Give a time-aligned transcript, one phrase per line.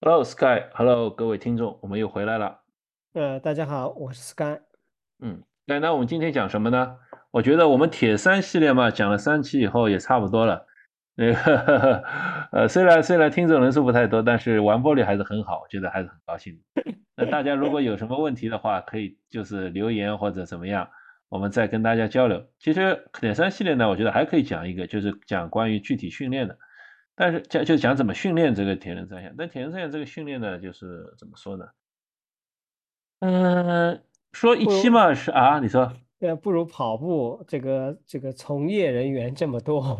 [0.00, 2.60] Hello Sky，Hello 各位听众，我们又回来了。
[3.14, 4.60] 呃，大家好，我是 Sky。
[5.18, 6.98] 嗯，那那我们今天讲什么呢？
[7.32, 10.64] 我觉得我们铁三系列嘛，讲了三期以后也差不多了。
[11.16, 12.04] 那个
[12.52, 16.56] 呃，虽然虽然听众人数不太多，但是完播率还是很好，我觉得还是很高兴。
[17.16, 20.88] 那大家如果有什么问题的话，可以就是留言或者怎么样，
[21.28, 22.46] 我们再跟大家交流。
[22.60, 26.56] 其实铁三系列呢，我觉得还可以讲一个，就是讲关于具体训练的。
[27.18, 31.66] 但是讲就讲怎么训练这个铁人三项，但铁人三项这个训练呢，就是怎么说呢？
[33.18, 34.00] 嗯，
[34.32, 39.98] 说一期嘛是啊，你说，呃，不如跑步这个这个从业人员这么多，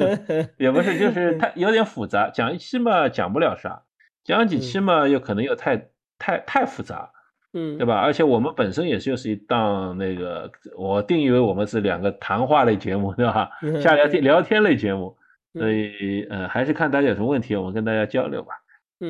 [0.58, 3.84] 也不是，就 是太有点复杂，讲一期嘛讲不了啥，
[4.22, 5.88] 讲几期嘛又可能又太
[6.18, 7.10] 太太复杂，
[7.54, 7.94] 嗯，对吧？
[7.98, 13.50] 而且我们本身也就是一档那个，我定义为我们是两个谈话类节目，对吧？
[13.82, 15.17] 下聊天聊天类节目。
[15.54, 18.54] 所以，呃，还是看大家有什么问题，我们跟大家交流吧，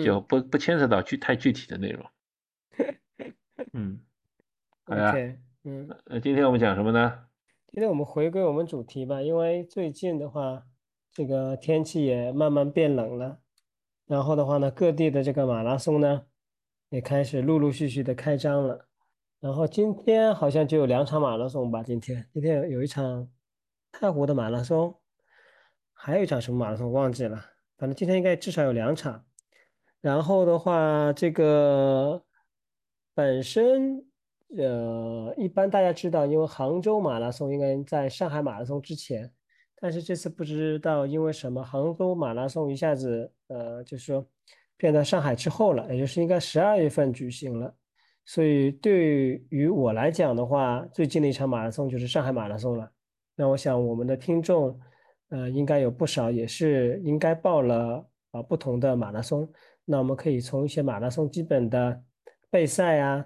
[0.05, 2.07] 就不不牵扯到具太具体的内容。
[3.75, 4.01] 嗯，
[4.85, 5.13] 好呀，
[5.65, 7.27] 嗯，呃，今天我们讲什么呢？
[7.73, 10.63] 今天我们回归我们主题吧，因为最近的话，
[11.13, 13.41] 这个天气也慢慢变冷了，
[14.07, 16.23] 然后的话呢，各地的这个马拉松呢，
[16.89, 18.87] 也开始陆陆续续的开张了，
[19.41, 23.29] 然后今天好像就有两场马拉松吧，今天今天有一场
[23.93, 24.95] 太湖的马拉松。
[26.01, 27.45] 还有一场什么马拉松忘记了，
[27.77, 29.25] 反正今天应该至少有两场。
[30.01, 32.23] 然后的话，这个
[33.15, 34.07] 本身
[34.57, 39.29] 呃，一般大家知道，因为杭州马拉松应该在上海马拉松之前，
[39.81, 44.25] 但是这次不知道因为什么，杭州马拉松一下子呃，就是说
[44.77, 47.75] 变到上海之后了，也就是应该十二月份举行了。
[48.25, 52.89] 所以对于我来讲的话，最近的一场马拉松就是上海马拉松了。
[53.35, 54.81] 那我想我们的听众。
[55.31, 59.51] 呃，应该有不少也是应该报了啊不同的马拉松，
[59.85, 62.03] 那我们可以从一些马拉松基本的
[62.51, 63.25] 备赛啊、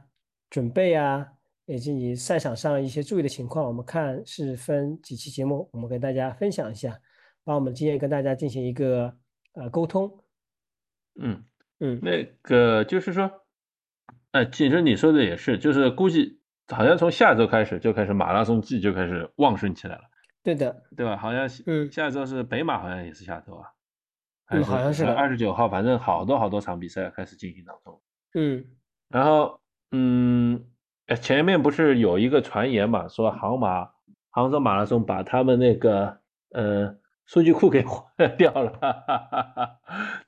[0.51, 1.27] 准备啊，
[1.67, 6.99] 以及你赛场上一些注意的情况，我们看是分几期节目，我们跟大家分享一下，
[7.45, 9.17] 把我们的经验跟大家进行一个
[9.55, 10.11] 呃沟通。
[11.21, 11.45] 嗯
[11.79, 13.31] 嗯，那个就是说，
[14.33, 20.03] 哎，其实你说的也是，就是估计好像从下周开始就开始马拉松季就开始旺盛起来了。
[20.43, 21.17] 对的，对吧？
[21.17, 23.69] 好像嗯，下周是北马，好像也是下周啊，
[24.51, 28.01] 嗯，好像是二十九号，反正好多好多场比赛开始进行当中。
[28.35, 28.65] 嗯，
[29.09, 29.61] 然后
[29.93, 30.65] 嗯，
[31.21, 33.91] 前面不是有一个传言嘛，说杭马
[34.31, 36.19] 杭州马拉松把他们那个
[36.51, 38.79] 呃数据库给 换掉了，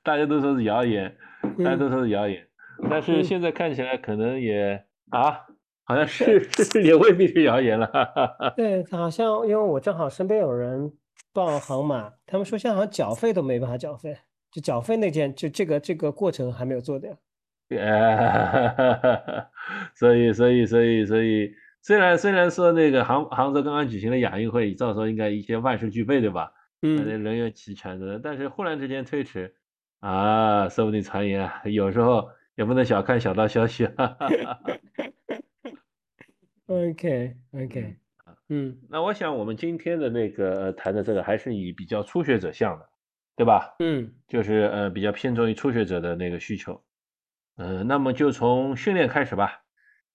[0.01, 1.17] 大家都说是谣言，
[1.63, 2.47] 大家都说是谣言，
[2.89, 5.45] 但是现在看起来可能也啊。
[5.85, 7.89] 好像是是也未必是谣言了。
[8.57, 10.91] 对，好像因为我正好身边有人
[11.31, 14.17] 报航马，他们说现在好像缴费都没办法缴费，
[14.51, 17.15] 就缴费那件就这个这个过程还没有做掉。
[17.69, 19.47] 哎，
[19.95, 21.51] 所以所以所以所以，
[21.81, 26.51] 虽然虽然说那个杭杭州刚刚举行了亚运会，照说应该一些万事俱备，对吧？
[26.81, 29.55] 嗯，人员齐全的，但是忽然之间推迟，
[29.99, 33.89] 啊，说不定传言有时候也不能小看小道消息。
[36.67, 37.95] OK，OK，
[38.49, 42.89] 嗯，那我想我们今天的那个谈的这个还是以比较初学者向的，
[43.35, 43.75] 对吧？
[43.79, 46.81] 嗯，就是呃比较偏重于初学者的那个需求，
[47.57, 49.61] 嗯，那么就从训练开始吧，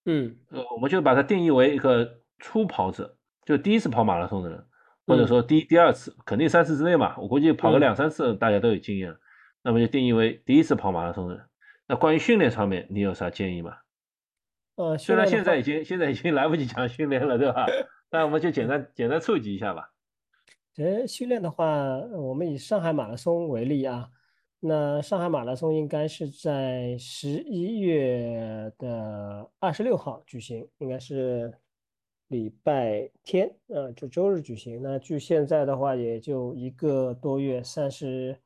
[0.05, 4.65] 嗯，呃，我们就把它定义为一个初跑者，就第一次跑马拉松的人，
[5.07, 5.41] 或者说。
[5.41, 9.17] 第第二次，肯定三次之内嘛，我估计跑个两三次大家都有经验了，
[9.63, 11.45] 那么就定义为第一次跑马拉松的人。
[11.87, 13.77] 那关于训练上面，你有啥建议吗？
[14.75, 17.65] 呃，虽然现在已经现在已经来不及讲训练了，对吧？
[18.09, 19.91] 那我们就简单简单触及一下吧。
[20.77, 24.09] 呃，训练的话，我们以上海马拉松为例啊，
[24.61, 31.53] 那上海马拉松应该是在十一月的二十六号举行，应该是
[32.29, 34.81] 礼拜天，呃，就周日举行。
[34.81, 38.39] 那距现在的话，也就一个多月，三十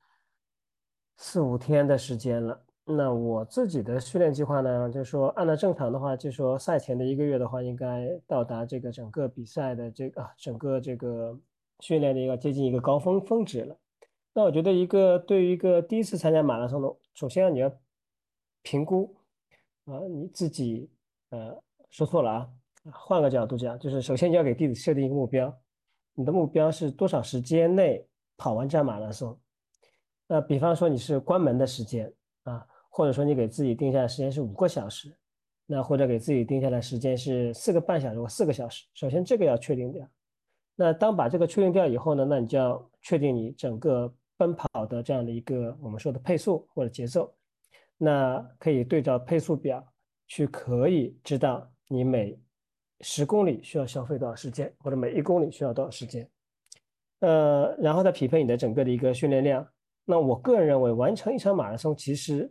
[1.15, 2.64] 四五天的时间了。
[2.87, 11.35] 那我自己的训练计划呢，就是说按照正常的话，就是说赛前的一个月的话，应该到达这个整个比赛的这个整个这个
[11.79, 13.75] 训练的一个接近一个高峰峰值了。
[14.33, 17.71] 那我觉得一个对于一个第一次参加马拉松的，首先你要
[18.61, 19.15] 评估
[19.85, 20.87] 啊你自己
[21.31, 21.59] 呃
[21.89, 22.49] 说错了啊，
[22.93, 25.51] 换个角度讲，就是首先你要给自己设定一个目标，
[26.13, 28.05] 你的目标是多少时间内
[28.37, 29.35] 跑完这马拉松？
[30.27, 32.13] 那比方说你是关门的时间。
[32.95, 35.13] 或者说你给自己定下的时间是五个小时，
[35.65, 38.85] 那或者给自己定下来时间是四个半小时或四个小时。
[38.93, 40.07] 首先这个要确定掉。
[40.77, 47.29] 那当把这个确定掉以后呢，那你就要确定你整个奔跑的这样的一个我们说的配速或者节奏。
[47.97, 49.85] 那可以对照配速表
[50.27, 52.39] 去，可以知道你每
[53.01, 56.25] 十公里需要消费多少时间，或者每一公里需要多少时间。
[57.19, 59.67] 呃，然后再匹配你的整个的一个训练量。
[60.05, 62.49] 那我个人认为，完成一场马拉松其实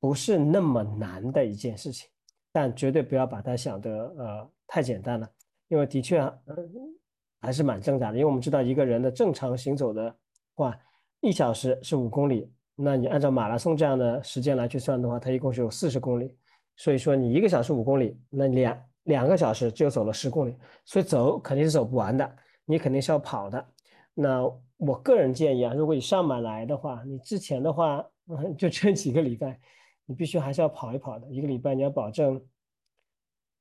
[0.00, 2.08] 不是那么难的一件事情，
[2.52, 5.28] 但绝对不要把它想得呃太简单了，
[5.68, 6.34] 因为的确呃
[7.40, 8.18] 还是蛮挣扎的。
[8.18, 10.14] 因为我们知道一个人的正常行走的
[10.54, 10.78] 话，
[11.20, 16.36] 一小时是五公里，那你按照马拉松这样的时间来去算的话，它一共是有四十公里。
[16.76, 20.54] 所以说你一个小时五公里，那两两个小时就走了十公里，
[20.84, 23.66] 所以走肯定是走不完的，你肯定是要跑的。
[24.12, 24.42] 那
[24.76, 28.04] 我个人建议啊，如果你上马来的话，你之前的话，
[28.58, 29.58] 就这几个礼拜，
[30.06, 31.28] 你必须还是要跑一跑的。
[31.28, 32.40] 一个礼拜你要保证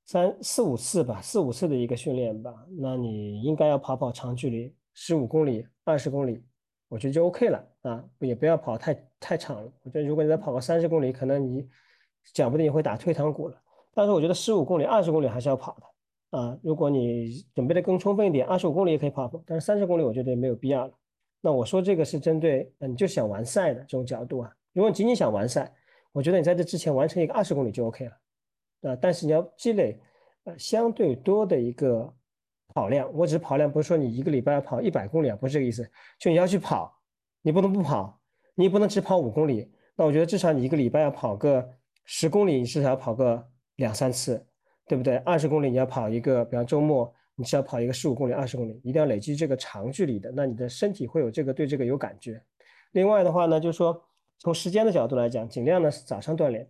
[0.06, 2.54] 三四五次吧，四五次的一个训练吧。
[2.80, 6.44] 那你应该要跑跑长距离，十五公里、二十公里，
[6.88, 9.72] 我觉得就 OK 了啊，也不要跑太太长了。
[9.84, 11.68] 我觉得如果你再跑个三十公里，可能你
[12.34, 13.62] 讲不定会打退堂鼓了。
[13.94, 16.38] 但是我觉得十五公里、二十公里还是要跑的。
[16.38, 20.94] 啊，如果你准备的更充分一点，二十五公里也可以跑跑，但是三十公里我觉得没有必要了。
[21.40, 24.52] 那我说这个是针对，嗯，你就想完赛的这种角度啊。
[24.74, 25.74] 如果你仅仅想完赛，
[26.16, 28.12] 我觉得你在这之前完成一个二十公里就 OK 了。
[28.90, 30.00] 啊，但是你要积累
[30.46, 32.12] 呃相对多的一个
[32.74, 33.12] 跑量。
[33.14, 35.86] 我只是跑量，不是说你一个礼拜要跑一百公里啊，不是这个意思。
[36.18, 36.98] 就你要去跑，
[37.42, 38.18] 你不能不跑，
[38.56, 39.70] 你也不能只跑五公里。
[39.98, 41.70] 那我觉得至少你一个礼拜要跑个
[42.06, 43.46] 十公里，你至少要跑个
[43.76, 44.44] 两三次。
[44.88, 45.16] 对不对？
[45.26, 52.40] 二十公里你要跑一个，比方周末你是要跑一个十五公里、二十公里，一定要累积这个长距离的，那你的身体会有这个对这个有感觉。
[52.92, 54.00] 另外的话呢，就是说
[54.40, 56.70] 从时间的角度来讲，尽量呢是早上锻炼，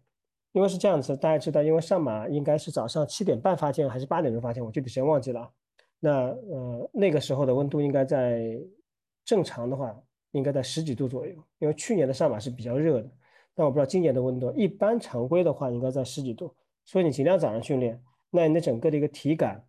[0.54, 5.52] 因为是这样子，大家知道，因为上马应该是早上七点半发天还是八点钟发天，我具体时间忘记了。
[6.00, 8.60] 那呃那个时候的温度应该在
[9.24, 9.96] 正常的话
[10.32, 13.10] 应该在十几度左右，因为去年的上马是比较热的，
[13.56, 16.54] 但我不知道今年的温度，一般常规的话应该在十几度。
[16.84, 19.66] 所以你尽量早上训练，那你的整个的一个体感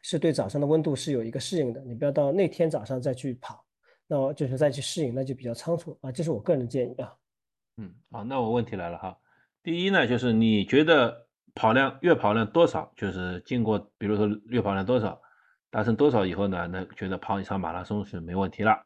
[0.00, 3.62] 是对早上的温度是有一个适应的，你不要到那天早上再去跑，
[4.10, 7.14] 那我就是再去适应，那就比较仓促啊，这是我个人的建议啊。
[7.76, 9.16] 嗯，好，那我问题来了哈，
[9.62, 15.22] 第一呢，就是你觉得跑量月跑量多少，就是经过比如说月跑量多少，
[15.70, 18.82] 达成多少以后呢，那觉得跑一场马拉松是没问题了。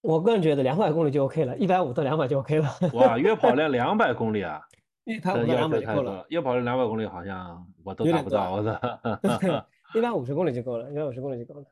[0.00, 2.68] 我个人觉得两百公里就 OK 了，一百五到两百就 OK 了。
[2.94, 4.60] 哇， 月跑量两百公里啊！
[5.04, 8.50] 一百五到两百就够了，月跑了两百公里，好像我都达不到。
[8.50, 8.80] 我操，
[9.94, 11.66] 一百五十公里就够了，一百五十公里就够了。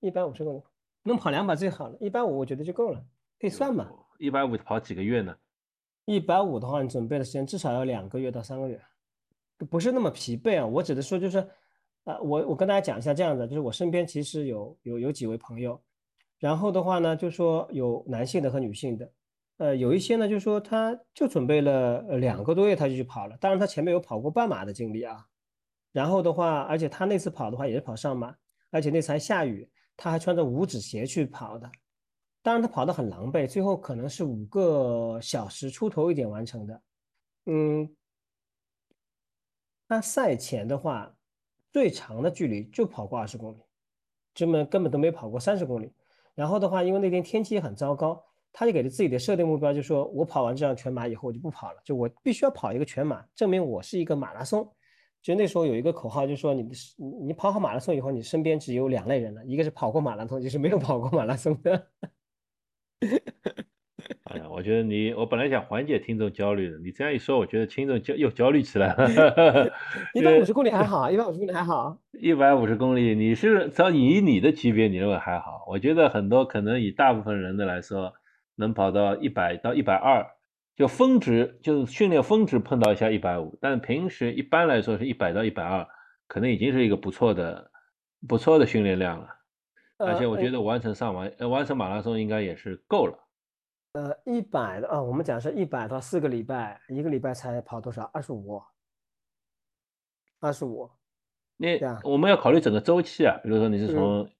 [0.00, 0.62] 一百五十公里
[1.02, 3.04] 能跑两百最好了，一百五我觉得就够了，
[3.40, 3.88] 可以算嘛。
[4.18, 5.36] 一百五跑几个月呢？
[6.04, 8.80] 一百五的话，你准备的时间至少要两个月到三个月，
[9.70, 10.66] 不是那么疲惫啊。
[10.66, 11.38] 我只能说就是，
[12.04, 15.80] 啊，我我跟大家讲一下这样的，就是我身边其实有有有几位朋友，
[16.38, 19.12] 然后的话呢，就说有男性的和女性的。
[19.58, 23.36] 呃，有一些呢，就是说他就准备了两个多月，他就去跑了。
[23.38, 25.26] 当然，他前面有跑过半马的经历啊。
[25.90, 28.34] 然后的话，而且他那次跑的话也是跑上马，
[28.70, 29.68] 而且那次还下雨，
[29.98, 31.70] 他还穿着五指鞋去跑的。
[32.40, 36.82] 当然，他跑得很狼狈，最后可能是五个小时出头一点完成的。
[37.46, 37.94] 嗯，
[39.88, 41.14] 他赛前的话，
[41.72, 43.58] 最长的距离就跑过二十公里，
[44.32, 45.92] 这么根本都没跑过三十公里。
[46.34, 48.24] 然后的话，因为那天天气也很糟糕。
[48.50, 54.68] 他就给了自己的设定目标，就说我跑完这场全马以后，我就不跑了，就我必须要跑一个全马，证明我是一个马拉松。
[55.28, 56.66] 就那时候有一个口号，就说你
[57.26, 61.88] 你跑好马拉松以后，你身边只有两类人了，一个是跑过马拉松，就是没有跑过马拉松的。
[64.24, 69.70] 哎呀，我觉得你，我本来想缓解听众焦虑的，你这样一说，我觉得听众焦又焦虑起来了。
[70.16, 71.98] 一百五十公里还好，一百五十公里还好。
[72.18, 75.66] 一百五十公里，你是只要以你的级别，你认为还好？
[75.68, 78.14] 我觉得很多可能以大部分人的来说。
[78.60, 80.26] 能跑到一百到一百二，
[80.78, 85.84] 就峰值就是训练峰值碰到一下一百五，但平时一般来说是一百到一百二，
[86.28, 87.68] 可能已经是一个不错的
[88.28, 89.28] 不错的训练量了。
[89.96, 93.28] 而且我觉得完成上完呃完成马拉松应该也是够了。
[93.94, 98.08] 呃，一百的啊，我们讲是一百到四个礼拜，一个礼拜才跑多少？
[98.12, 98.62] 二十五，
[100.38, 100.88] 二十五。
[101.56, 104.30] 那我们要考虑整个周期啊，比如说你是从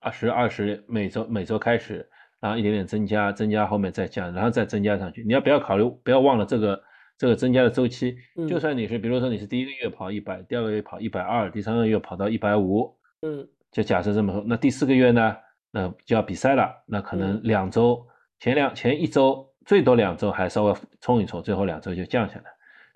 [0.00, 2.10] 二十二十每周每周开始。
[2.38, 5.24] 然后一点点增加，增加后面再降，然后再增加上去。
[5.24, 6.82] 你要不要考虑，不要忘了这个
[7.16, 8.16] 这个增加的周期。
[8.46, 15.36] 就算你是，比如说你是第一个月跑一百，第二个月跑一百二，第三个月跑到一百五，嗯，就假设这么说，那第四个月呢，
[15.70, 18.06] 那就要比赛了，那可能两周
[18.38, 22.44] 前两前一周最多两周还稍微冲一冲，最后两周就降下来。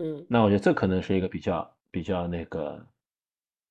[0.05, 2.79] 嗯，那我觉得这可能是一个比较比较那个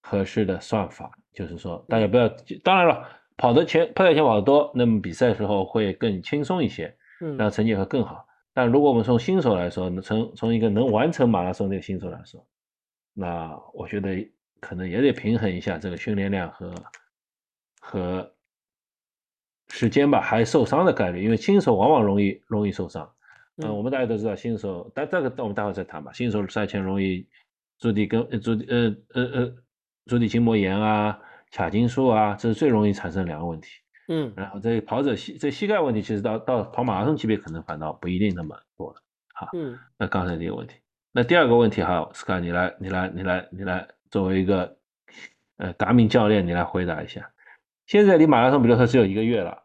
[0.03, 2.29] 合适的算法，就是说大家不要，
[2.65, 3.07] 当然了。
[3.41, 8.27] 跑的前，跑的前跑的多，那么比赛时候会更轻松一些，嗯，然后成绩会更好。
[8.53, 12.47] 但如果我们从新手来说，从从一个能完成马拉松的新手来说，
[13.15, 14.31] 那我觉得
[14.61, 16.75] 可能也得平衡一下这个训练量和
[17.81, 18.31] 和
[19.69, 23.11] 时间吧，还受伤的概率，因为新手往往容易容易受伤。
[23.57, 26.13] 嗯，我们大家都知道新手，但这个我们待会再谈吧。
[26.13, 27.27] 新手赛前容易
[27.79, 29.55] 足底跟足底呃呃呃
[30.07, 31.19] 足底筋膜炎啊、
[31.53, 33.69] 髂筋束啊，这是最容易产生两个问题。
[34.09, 38.97] 嗯，然后这跑者膝这膝盖问题，其实到到跑马拉松级别可能反倒不一定那么多了。
[39.35, 40.75] 好，嗯，那刚才这个问题，
[41.13, 44.77] 那第二个问题哈，Sky 你来你来你来你来作为一个
[45.59, 47.31] 呃达明教练，你来回答一下。
[47.87, 49.63] 现在离马拉松比如说只有一个月了，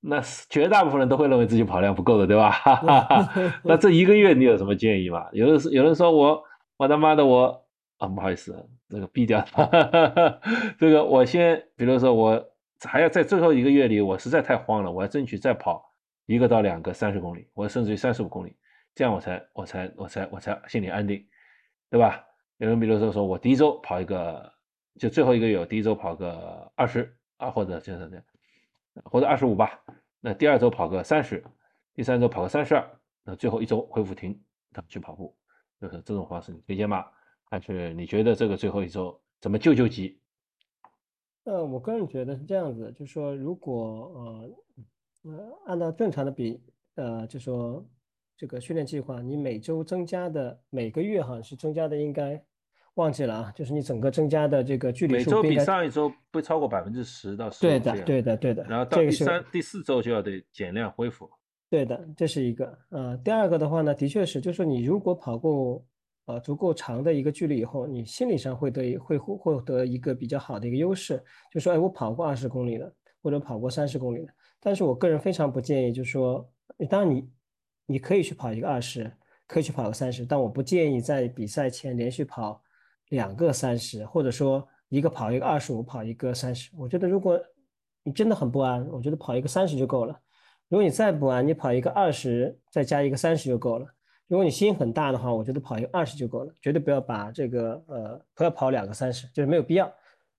[0.00, 2.50] 那绝大部分人都会认为自己跑量不够的，对吧？
[2.50, 3.32] 哈哈哈。
[3.64, 5.26] 那这一个月你有什么建议吗？
[5.32, 6.42] 有的是有人说我
[6.76, 7.65] 我他妈的我
[7.98, 10.40] 啊不好意思，这个毙掉哈哈哈哈，
[10.78, 12.52] 这个我先比如说我。
[12.84, 15.90] 还要在最后一个月里，我实在太慌了，我要争取再跑
[16.26, 18.54] 一个到两个三十公里，我甚至于三十五公里，
[18.94, 21.26] 这样我才我才我才我才心里安定，
[21.88, 22.22] 对吧？
[22.58, 24.52] 有人比如说说我第一周跑一个，
[25.00, 28.24] 就最后一个月，我第一周跑个二十啊，或者就是这样，
[29.04, 29.80] 或者二十五吧，
[30.20, 31.42] 那第二周跑个三十，
[31.94, 32.86] 第三周跑个三十二，
[33.24, 34.38] 那最后一周恢复停，
[34.86, 35.34] 去跑步，
[35.80, 37.06] 就是这种方式，你推荐吗？
[37.48, 40.18] 还是你觉得这个最后一周怎么救救急？
[41.44, 44.50] 呃，我个人觉得是这样子，就是说，如果呃
[45.22, 46.60] 呃按照正常的比，
[46.96, 47.86] 呃，就说
[48.36, 52.44] 这个训练计划，你每周增加的每个月哈是增加的，应该
[52.94, 58.64] 忘记了啊，就是你整个增加的这个距离数，每周比上一周不超过百分之十到十对的，对的，对的。
[58.64, 61.30] 然后到第三、第四周就要得减量恢复。
[61.70, 62.76] 对的，这是一个。
[62.88, 65.80] 呃，第二个的话呢，的确是，就是说你如果跑过。
[66.26, 72.92] 呃，足够长的一个距离以后，你心理上会得会获获得一个比较好的一个优势，就说，哎，我跑过二十公里了，
[73.22, 74.32] 或者跑过三十公里了。
[74.60, 76.48] 但是我个人非常不建议，就是说，
[76.90, 77.30] 当然你
[77.86, 79.10] 你可以去跑一个二十，
[79.46, 82.60] 可以去跑个三十，但我不建议在比赛前连续跑
[83.10, 86.72] 两个三十，或者说一个跑一个二十五，跑一个三十。
[86.76, 87.40] 我觉得如果
[88.02, 90.20] 你真的很不安，我觉得跑一个三十就够了。
[90.68, 93.86] 如果你再不安，你跑一个二十，再加一个三十就够了。
[94.28, 99.92] 如果你心很大的话，我觉得跑一个二十就够了，绝对不要把这个呃不要跑两个三十，就是没有必要，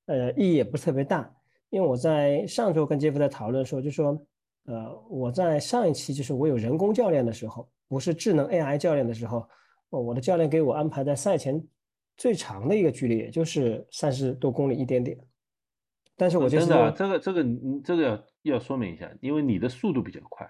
[0.08, 1.34] 呃意义也不是特别大。
[1.70, 4.22] 因为我在上周跟杰夫在讨论说，就说
[4.66, 9.48] 呃我在上一期就是我有人工教练的时候，不是智能 AI 教练的时候，
[9.90, 11.66] 我的教练给我安排在赛前
[12.18, 15.18] 最长的一个距离，也就是三十多公里一点点。
[16.18, 18.04] 但是我觉得这个这个你这个
[18.44, 20.50] 要要说明一下，因为你的速度比较快。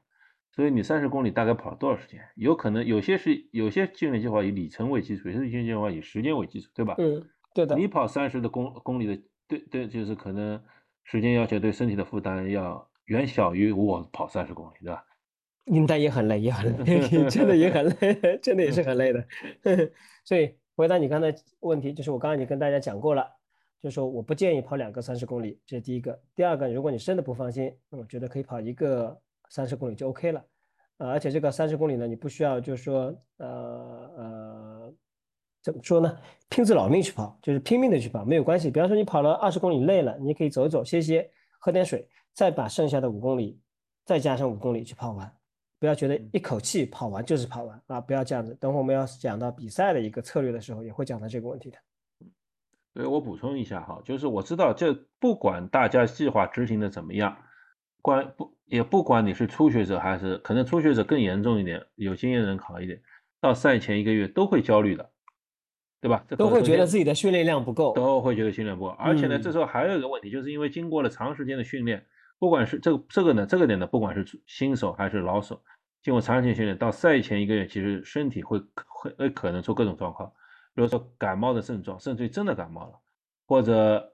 [0.57, 2.19] 所以你三十公里大概跑了多少时间？
[2.35, 6.95] 有可能有些是有些训练计划以里程为基础，有些训练计划以时间为基础，对吧？
[6.97, 7.23] 嗯，
[7.53, 7.75] 对的。
[7.75, 10.59] 你跑三十的公公里的，对对，就是可能
[11.03, 15.05] 时间要求对身体的负担要远小于我跑三十公里，对吧？
[15.65, 19.23] 应该也很累，也很 累，真的也很累，真的也是很累的。
[20.25, 23.23] 所以回答你刚才问题，就是我刚才已经跟大家讲过了，
[23.79, 26.19] 就是说我不建议跑两个三十公里，这是第一个。
[26.33, 29.21] 第二个，如果你真的不放心，我觉得可以跑一个。
[29.50, 30.46] 三十公里就 OK 了，
[30.98, 33.48] 呃，而且这个三十公里呢，你不需要就是说，呃
[34.18, 34.94] 呃，
[35.62, 36.18] 怎么说呢？
[36.50, 38.70] 拼着老命去跑，就是拼命的去跑，没有关系。
[38.72, 43.60] 比方说你跑了二十公里累了，你可以走一走，歇歇，喝点水，再把剩下的五公里
[44.06, 45.32] 再加上五公里去跑完。
[45.80, 48.01] 不要觉得一口气跑完就是跑完啊！
[48.01, 48.56] 不要这样子。
[48.56, 51.77] 等会我们要讲到比赛的一个策略的时候，也会讲到这个问题的。
[52.96, 57.38] 所以我补充一下哈，就是我知道，这不管大家计划执行的怎么样。
[58.01, 63.01] 关不也不管你是初学者还是可能初学者更严重一点，有经验的人好一点，
[63.41, 65.09] 到赛前一个月都会焦虑的，
[66.01, 66.24] 对吧？
[66.38, 68.91] 都会觉得自己的训练量不够，都会觉得训练不够。
[68.91, 72.05] 而且呢，这时候还有一个问题，就是因为经过了长时间的训练，
[72.39, 75.62] 不管是这个这个呢，这个点呢，不管是新手还是老手，
[76.01, 80.29] 经过长时间训练，到赛前一个月，其实身体会会会可能出各种状况，
[80.75, 82.93] 比如说感冒的症状，甚至于真的感冒了，
[83.47, 84.13] 或者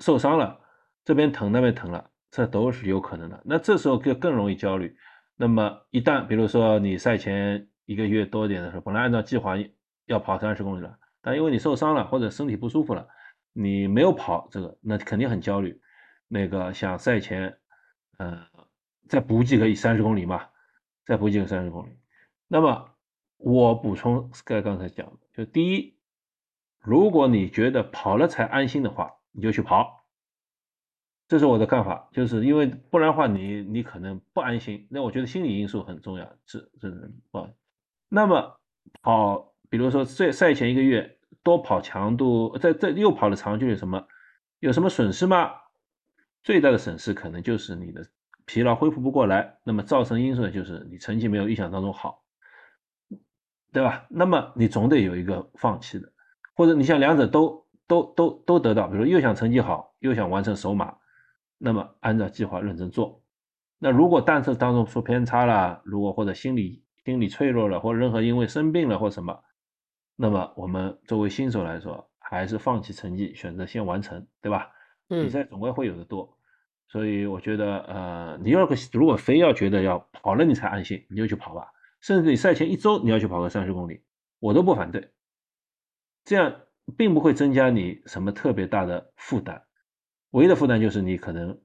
[0.00, 0.60] 受伤了，
[1.02, 2.10] 这边疼那边疼了。
[2.36, 4.94] 这都是有可能的，那这时候就更容易焦虑。
[5.36, 9.54] 那么一旦比如说你赛前一个月多点的时候，本来按照计划
[10.04, 13.08] 要跑三十公里了，但因为你受伤了或者身体不舒服了，
[13.54, 15.80] 你没有跑这个，那肯定很焦虑。
[16.28, 17.56] 那个想赛前，
[18.18, 18.38] 呃，
[19.08, 20.46] 再补几个三十公里嘛，
[21.06, 21.98] 再补几个三十公里。
[22.48, 22.90] 那么
[23.38, 25.96] 我补充 Sky 刚才讲的，就第一，
[26.80, 30.05] 如果你觉得跑了才安心的话，你就去跑。
[31.28, 34.86] 这是我的看法，就是因为不然的话，你你可能不安心。
[34.90, 37.48] 那我觉得心理因素很重要，是是不？
[38.08, 38.58] 那么
[39.02, 44.06] 跑，比如说赛赛前一个月多跑强度，在在又跑了长距离，什么
[44.60, 45.50] 有什么损失吗？
[46.42, 48.06] 最大的损失可能就是你的
[48.44, 49.58] 疲劳恢复不过来。
[49.64, 52.22] 那么造成因素呢，就是你成绩没有预想当中好。
[53.72, 54.06] 对吧？
[54.08, 56.10] 那么你总得有一个放弃的，
[56.54, 60.96] 或者你像两者都都都都得到，比如又想成绩好，又想完成首马，
[61.58, 63.22] 那么按照计划认真做。
[63.78, 69.42] 那如果但是当中出偏差了，如果或者心理心理脆弱了，或任何因为生病了或什么，
[70.16, 74.70] 那么我们作为新手来说，还是放弃成绩，选择先完成，对吧？
[75.08, 76.36] 比赛总归会有的多，
[76.88, 81.68] 所以我觉得，呃，你要个如果非要觉得要跑了你才安心，你就去跑吧。
[82.00, 84.02] 甚至你赛前一周你要去跑个三十公里，
[84.40, 85.12] 我都不反对。
[86.24, 86.62] 这样
[86.96, 89.65] 并不会增加你什么特别大的负担，
[90.36, 91.58] 唯一的负担就是你可能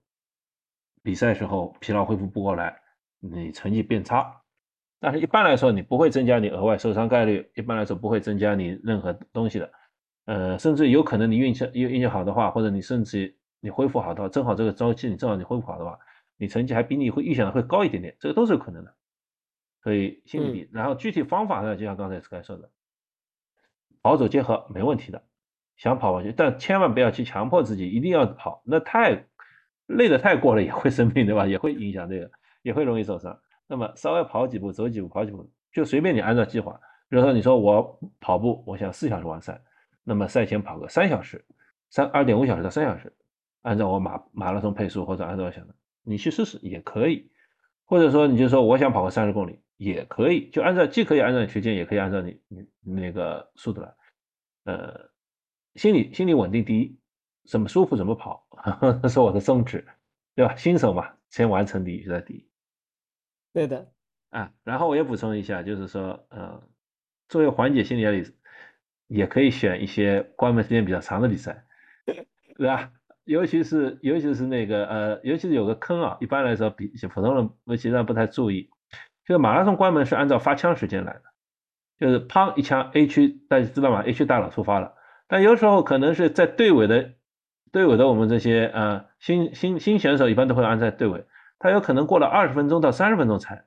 [1.03, 2.81] 比赛时候疲劳恢复不过来，
[3.19, 4.41] 你成绩变差。
[4.97, 9.69] 但是一般来说，你不会增加你额外受伤概率，一般来说不会增加你任何东西的。
[10.23, 15.99] 呃，甚至有可能你运气运运气好的话，或者你甚至你恢复好的话，正好这个周期你正好你恢复好的话，
[16.37, 18.95] 你成绩还比你会预想的会高一点点，这个都是有可能的。
[19.83, 22.71] 所以心理底，然后具体方法呢，就像刚才 Sky 说的，
[24.01, 25.21] 跑走结合没问题的，
[25.81, 29.25] 想跑跑去，但千万不要去强迫自己一定要跑，那太
[29.87, 31.47] 累的太过了也会生病，对吧？
[31.47, 32.29] 也会影响这个，
[32.61, 33.35] 也会容易受伤。
[33.65, 36.79] 那么稍微跑几步，走几步，跑几步，就随便你按照计划。
[37.09, 39.59] 比如说你说我跑步，我想四小时完赛。
[40.03, 41.43] 那么赛前跑个三小时，
[41.89, 43.11] 三二点五小时到三小时，
[43.63, 45.73] 按照我马马拉松配速或者按照我想的，
[46.03, 47.31] 你去试试也可以，
[47.85, 53.93] 或者说你就说我想跑个三十公里也可以，就按照既可以按照你区间，也可以按照你你那个速度来，
[54.65, 55.09] 呃，
[55.75, 56.97] 心理心理稳定第一，
[57.47, 58.47] 怎么舒服怎么跑，
[59.01, 59.87] 这 是我的宗旨，
[60.35, 60.55] 对吧？
[60.55, 62.47] 新手嘛，先完成第一再第一。
[63.53, 63.91] 对的，
[64.29, 66.61] 啊，然后我也补充一下，就是说，呃，
[67.27, 68.23] 作为缓解心理压力。
[69.13, 71.65] 也可以选一些关门时间比较长的比赛，
[72.55, 72.93] 对吧？
[73.25, 78.69] 尤其是尤其是那个呃，尤其是有个坑啊，一般来说比普通人其实上不太注意，
[79.25, 81.23] 就是马拉松关门是按照发枪时间来的，
[81.99, 84.95] 就是砰一枪 A 区大家知道吗？A 区大佬出发了，
[85.31, 87.13] 但有时候可能是在队尾的
[87.71, 91.25] 队尾的我们这些呃新新新选手一般都会安在队尾，
[91.57, 93.63] 他有可能过了二十分钟到三十分钟才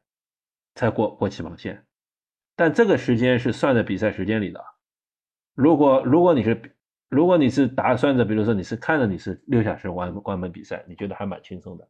[0.75, 1.87] 才过过起跑线，
[2.55, 4.63] 但这个时间是算在比赛时间里的。
[5.55, 6.77] 如果如果你是
[7.09, 11.89] 如果你是打算着，比如说你是看着你是六小时完关门比赛，你觉得还蛮轻松的，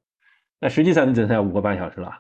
[0.61, 2.13] 那实际上你只剩下五个半小时了，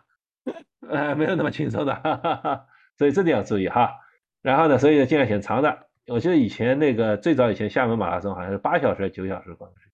[0.88, 2.66] 呃， 没有那么轻松的，哈哈哈。
[2.98, 3.92] 所以这点要注意哈。
[4.42, 5.86] 然后呢，所以尽量选长的。
[6.06, 9.92] 我记得以前那个最早以前厦门马拉松好像是八小时、九小时关门时间，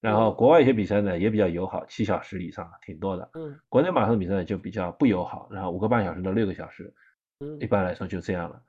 [0.00, 3.30] 然后国外一些比赛呢也比较友好，七小时以上挺多的。
[3.34, 3.58] 嗯。
[3.68, 6.94] 国内马拉松比赛呢就比较不友好，然后五个半小时到六个小时，
[7.40, 8.62] 嗯，一般来说就这样了。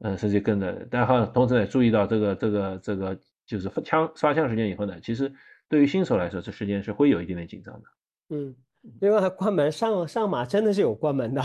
[0.00, 5.32] 嗯，实际跟着，但好同时也注意到这个这个这个就是枪刷枪时间以后呢，其实
[5.68, 7.88] 对于新手来说，这时间是会有一点点紧张的。
[8.30, 8.54] 嗯，
[9.00, 11.42] 因为他关门上上马真的是有关门的，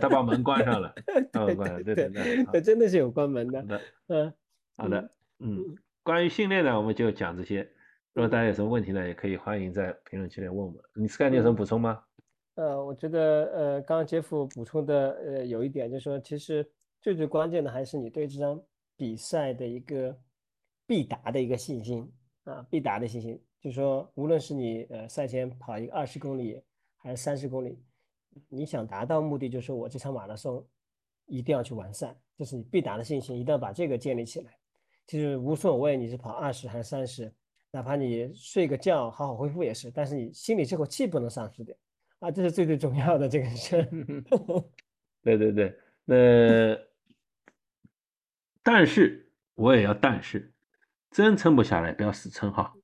[0.00, 0.94] 他把门关上了，
[1.32, 3.60] 把门关上，对对对，他真的是有关门的。
[3.60, 4.34] 好的，嗯，
[4.76, 7.62] 好的，嗯，关于训练呢，我们就讲这些。
[8.12, 10.80] 如果大家有什么问题呢，也可以欢迎在评论区里问我们。
[10.94, 12.02] 你 Sky 你有什么补充吗？
[12.56, 16.68] 呃，我觉得呃，刚刚杰夫补充的呃有一点就是说，其实。
[17.02, 18.62] 最最关键的还是你对这场
[18.94, 20.14] 比赛的一个
[20.86, 22.06] 必达的一个信心
[22.44, 26.62] 啊，必达的信心，就是说，无论是你呃赛前跑一个二十公里
[27.02, 27.82] 还是三十公里，
[28.48, 30.64] 你想达到目的，就是我这场马拉松
[31.26, 34.56] 一定要去完善，这是你必达的信心，一定要把这个建立起来。
[35.06, 37.32] 就是无所谓你是跑二十还是三十，
[37.70, 41.76] 哪怕你睡个觉好好恢复也是，但是你心里这口气不能丧失掉
[42.20, 43.82] 啊，这是最最重要的这个事。
[45.22, 46.90] 对对对，那。
[48.62, 50.52] 但是我也要，但是
[51.10, 52.74] 真撑不下来，不要死撑哈。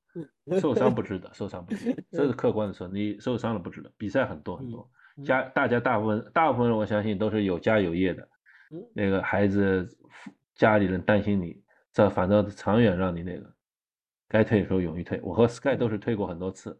[0.60, 3.92] 受伤不值得，受伤不值得，这是客观的说，你受伤了不值得。
[3.96, 4.88] 比赛很多很多，
[5.24, 8.28] 家大家大部分大部分人我相信都是有家有业的，
[8.94, 9.88] 那个孩子
[10.54, 13.52] 家里人担心你，这反正长远让你那个
[14.28, 15.20] 该退的时候勇于退。
[15.22, 16.78] 我和 Sky 都是退过很多次，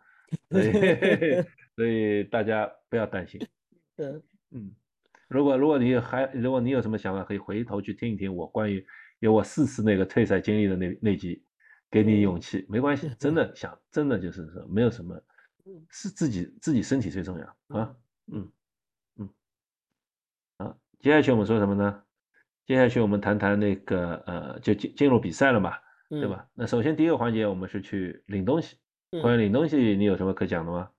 [0.51, 0.71] 所以
[1.75, 3.41] 所以大家不要担心。
[3.99, 4.73] 嗯嗯。
[5.29, 8.87] 如果如果你还如果你有什么想法，可以回头去听一听我关于
[9.19, 11.43] 有我四次那个退赛经历的那那集，
[11.97, 12.67] 给你勇气。
[12.69, 15.19] 没关系，真的想真的就是说没有什么，
[15.89, 17.97] 是自己自己身体最重要啊。
[18.27, 18.53] 嗯
[19.17, 19.29] 嗯，
[20.59, 22.03] 啊，接下去我们说什么呢？
[22.67, 25.73] 接下去我们谈谈那个呃，就进进入比赛了嘛，
[26.11, 26.47] 对吧？
[26.53, 28.77] 那首先第一个环节我们是去领东西，
[29.23, 30.91] 关于领东西你有什么可讲的吗？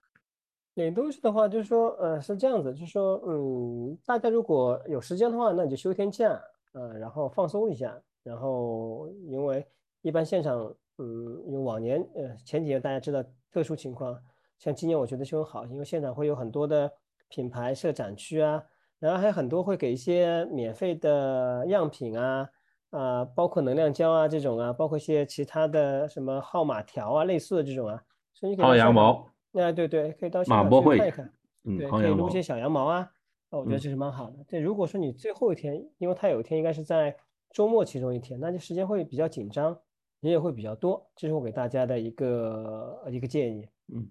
[0.73, 6.41] 领东西的话，就是说，呃，是这样子，就是说，嗯，大家如果有时间的话，那你就休天假，
[6.73, 8.01] 呃，然后放松一下。
[8.23, 9.65] 然后，因为
[10.01, 14.17] 一般现场，嗯，因为往年，呃，前几年大家知道特殊情况，
[14.57, 16.91] 像今年我觉得就很好，因为现场会有很多的
[17.29, 18.63] 品牌设展区啊，
[18.99, 22.49] 然后还有很多会给一些免费的样品啊，
[22.89, 31.33] 啊，包括能量胶啊这种啊，包括一些其他的什么号码条啊，类似的这种啊，所以你可以薅羊毛，哎，对对，可以到现场去看一看，
[31.65, 33.11] 嗯，对，可以撸一些，小羊毛啊，
[33.51, 34.37] 那我觉得嗯这是蛮好的。
[34.47, 37.15] 这如果说你最后一天，因为它有一天应该是在
[37.51, 39.77] 周末其中一天，那就时间会比较紧张，
[40.27, 43.67] 人也会比较多，这是我给大家的一个一个建议。
[43.93, 44.09] 嗯。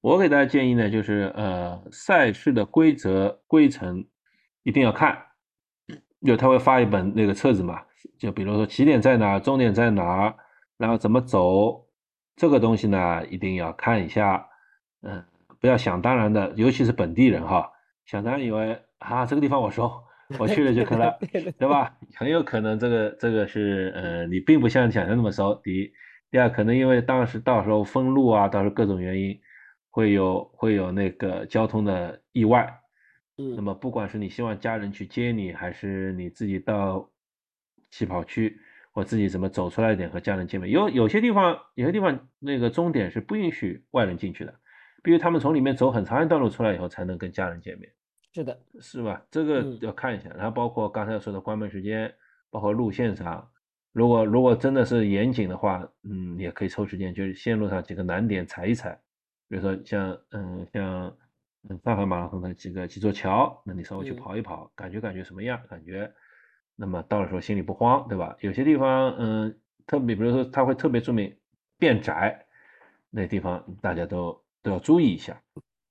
[0.00, 4.04] 我给大家建议呢，就是呃，赛事的规则规程
[4.62, 5.16] 一定要看，
[6.26, 7.80] 就他会发一本那个册子嘛，
[8.18, 10.36] 就比如说起点在哪，终点在哪，
[10.76, 11.86] 然后怎么走，
[12.36, 14.46] 这个东西呢一定要看一下，
[15.00, 15.24] 嗯，
[15.58, 17.72] 不要想当然的，尤其是本地人哈，
[18.04, 19.90] 想当然以为啊这个地方我熟，
[20.40, 21.12] 我去了就可能，
[21.58, 21.96] 对吧？
[22.14, 25.92] 很有可能这个这个是呃你并不像你想象那么熟，第一，
[26.30, 29.40] 第二可能因为当时到时候封路啊，到时候各种原因。
[29.96, 32.80] 会有会有那个交通的意外，
[33.36, 37.08] 那嗯么不管是你希望家人去接你，还是你自己到
[37.92, 38.58] 起跑区
[38.90, 44.52] 或自己怎么走出来一点和家人见面，有有些地方有些地方那个终点是不允许外人进去的，
[45.04, 47.92] 必须他们从里面走很长一段路出来以后才能跟家人见面，
[48.34, 49.24] 是的，是吧？
[49.30, 52.12] 这个嗯要看一下，然后包括刚才说的关门时间，
[52.50, 53.48] 包括路线上。
[53.92, 59.00] 如果如果真的是严谨的话，嗯，也可以抽时间，就是线路上几个难点踩一踩，
[59.48, 61.16] 比如说像嗯像
[61.68, 65.62] 嗯上海马拉松的几个几座桥，那你稍微去嗯跑一跑，感觉感觉什么样？
[65.68, 66.12] 感觉，
[66.74, 68.36] 那么到的时候心里不慌，对吧？
[68.40, 71.36] 有些地方嗯特别，比如说它会特别注明
[71.78, 72.44] 变窄，
[73.10, 75.40] 那地方大家都都要注意一下，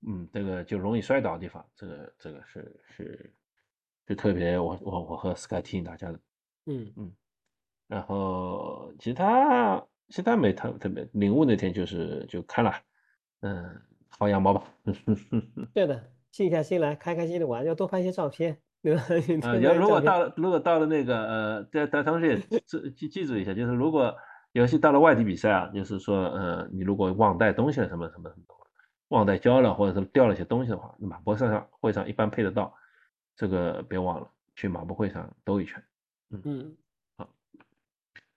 [0.06, 3.34] 嗯，这个就容易摔倒的地方，这个这个是是
[4.08, 6.20] 是特别我我我和 Sky 提醒大家的。
[6.66, 6.92] 嗯。
[6.98, 7.12] 嗯。
[7.88, 12.72] 然后其他其他没特特别领悟那天就是就看了，
[13.42, 13.82] 嗯，
[14.18, 14.64] 薅羊毛吧，
[15.74, 19.06] 对的，静下心来，开开心的玩，要多拍一些照片，对啊，
[19.42, 24.16] 多要如果到了如果到了那个呃，在在同时也记记记住一下，就是如果
[24.54, 28.63] 尤其到了外地比赛啊，就是说呃，你如果忘带东西了什么什么什么，
[29.14, 32.74] 忘带胶了或者是掉了一些东西的话，马博上会上一般配得到，
[33.36, 35.84] 这个别忘了去马博会上兜一圈。
[36.44, 36.76] 嗯。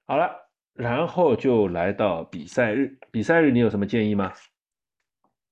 [0.06, 0.30] 好了，
[0.74, 4.32] 然后就来到比赛日，比赛日你有什么建议吗？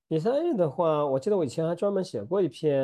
[0.06, 2.78] 比赛日的话，我记得我以前还专门写过一篇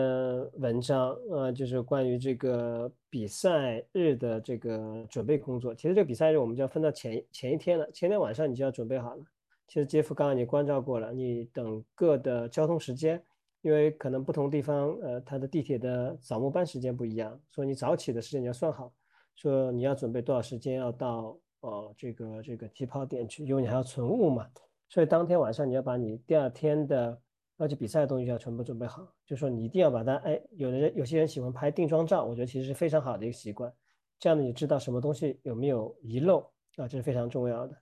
[0.55, 5.74] 文章，呃，就是关于这个比赛日的这个准备工作。
[5.74, 9.22] 其实这个比赛日我们就要分到前前一天了，前天晚上你就要准备好了。
[9.71, 13.23] 其实杰夫刚刚你关照过了，你等个的交通时间，
[13.61, 18.93] 因为可能不同地方，呃，它的地铁的早末班时间不一样，所以你早起的时间你要算好，
[19.37, 24.45] 说你要准备多少时间要到呃这个这个起跑点去，因为你还要存物嘛。
[24.89, 27.17] 所以当天晚上你要把你第二天的
[27.59, 33.73] 要去比赛的东西要全部准备好，就说你一定要把它，哎，有的人有些人喜欢拍定妆照，我觉得其实是非常好的一个习惯，
[34.19, 36.41] 这样呢你知道什么东西有没有遗漏
[36.75, 37.77] 啊，这是非常重要的。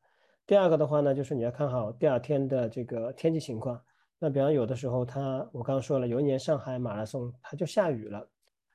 [0.48, 3.78] 第二个的话呢，就是你要看好第二天的这个天气情况。
[4.18, 8.26] 那比方有的时候它，我刚刚说了，有一年上海马拉松它就下雨了，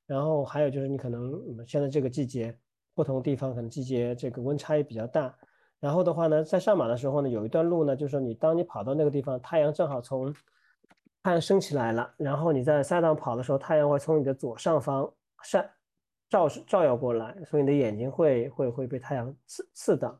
[0.05, 1.33] 然后还有就是你可能
[1.65, 2.55] 现在这个季节，
[2.93, 5.36] 不同地方可能季节这个温差也比较大。
[5.79, 10.31] 然后的话呢，在上马的时候呢，有一段路呢，就是说你当你跑到那个地方，太阳正好从
[11.23, 15.67] 太阳升起来了，然后你在赛道跑的时候，太阳会从你的左上方晒
[16.29, 20.15] 照照耀过来，所以你的眼睛会会会被太阳刺刺到，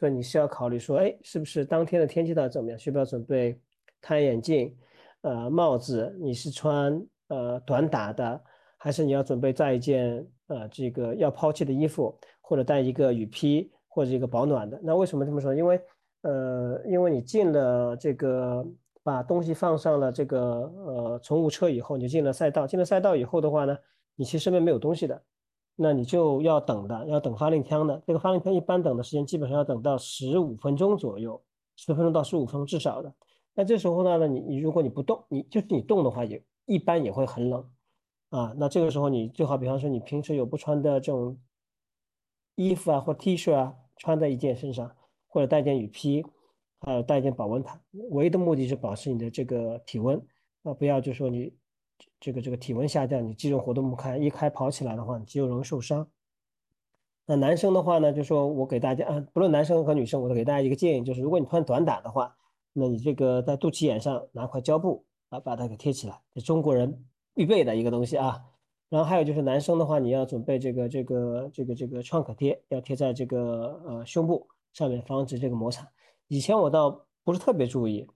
[0.00, 2.78] 所以你是要考虑说，哎，是不是当天的天气到底怎么样？
[2.78, 3.60] 需不需要准备
[4.00, 4.74] 太阳眼镜、
[5.20, 6.16] 呃帽子？
[6.18, 8.42] 你是穿呃短打的，
[8.78, 13.70] 还是你要准备带一件呃这个要抛弃的衣服，或者带一个雨披？
[13.92, 14.80] 或者一个保暖的。
[14.84, 15.52] 那为什么这么说？
[15.52, 15.80] 因为
[16.22, 18.64] 呃，因为你进了这个，
[19.02, 20.40] 把东西放上了这个
[20.86, 22.68] 呃乘务车以后，你进了赛道。
[22.68, 23.76] 进了赛道以后的话呢，
[24.14, 25.20] 你其实身边没有东西的，
[25.80, 28.02] 那你就要等的，要等发令枪的。
[28.06, 31.42] 这个发令枪一般等的时间基本上要等到十五分钟左右，
[31.76, 33.12] 十分钟到十五分钟至少的。
[33.54, 37.64] 那这时候呢，你你如果你不动，你就是你动的话，也一般也会很冷
[38.28, 38.54] 啊。
[38.58, 41.38] 那这个时候你最好，比方说你平时有不穿的这种。
[42.56, 44.94] 衣服啊或 T 恤啊穿在一件身上，
[45.28, 46.22] 或者带件雨披，
[46.80, 50.20] 还有带一件保温毯，唯一的目的是保持你的这个体温
[50.64, 51.54] 啊，不要就说你
[52.20, 56.06] 这个这个体温下降，你肌肉活动不开，一开跑起来的话，你肌肉容易受伤。
[57.26, 62.36] 那男生的话呢，就说我给大家啊，不论男生和女生，我都给大家一个建议，就是如果你穿短打的话，
[62.72, 67.04] 那你这个在肚脐眼上拿块胶布啊，把它给贴起来，这中国人
[67.34, 68.44] 必备的一个东西啊。
[68.88, 75.88] 然后还有就是男生的话，你要准备这个这个这个这个创可贴，要贴在这个呃胸部上面，防止这个摩擦。
[76.26, 78.06] 以前我倒不是特别注意，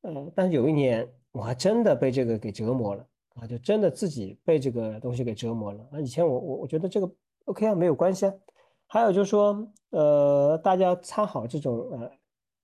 [0.00, 3.06] 呃，但是有一年我还真的被这个给折磨了。
[3.34, 5.88] 啊，就真的自己被这个东西给折磨了。
[5.90, 7.10] 那以前我我我觉得这个
[7.46, 8.32] OK 啊，没有关系啊。
[8.86, 12.10] 还有就是说，呃，大家擦好这种呃，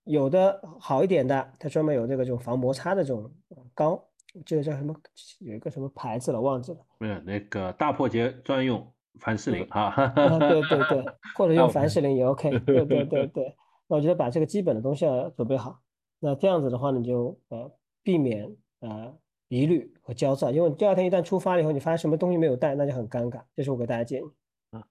[0.03, 3.31] 有的好一点的，它专门有这个这种防摩擦的这种
[3.73, 3.99] 膏，
[4.45, 4.95] 这个叫什么？
[5.39, 6.77] 有一个什么牌子了，忘记了。
[6.99, 8.85] 没有那个大破节专用
[9.19, 9.85] 凡士林啊。
[9.85, 11.05] 啊，对对对，
[11.35, 12.51] 或者用凡士林也 OK。
[12.61, 13.55] 对对对对，
[13.87, 15.79] 那我觉得把这个基本的东西要准备好。
[16.19, 17.71] 那这样子的话呢，就呃
[18.03, 19.17] 避免呃
[19.49, 23.43] 疑虑和焦躁，因为第二天一旦出发了以后，你发现什么东西没有带，那就很尴尬。
[23.53, 24.25] 这是我给大家建议。
[24.71, 24.83] 啊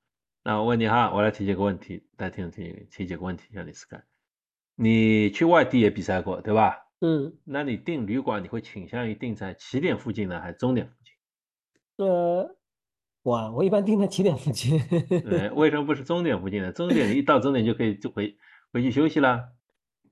[0.44, 3.98] 那我问你哈，我来提几个问题，大家听听提几个问题，让你思考。
[4.76, 6.76] 你去外地也比赛过，对吧？
[7.00, 7.36] 嗯。
[7.44, 12.06] 那你订旅馆，你会倾向于订在起点附近呢，还是终点附近？
[12.06, 12.56] 呃，
[13.22, 14.80] 我我一般订在起点附近。
[15.08, 16.72] 对，为什么不是终点附近呢？
[16.72, 18.36] 终点一到终点就可以就回
[18.72, 19.52] 回去休息了。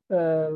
[0.08, 0.50] 呃，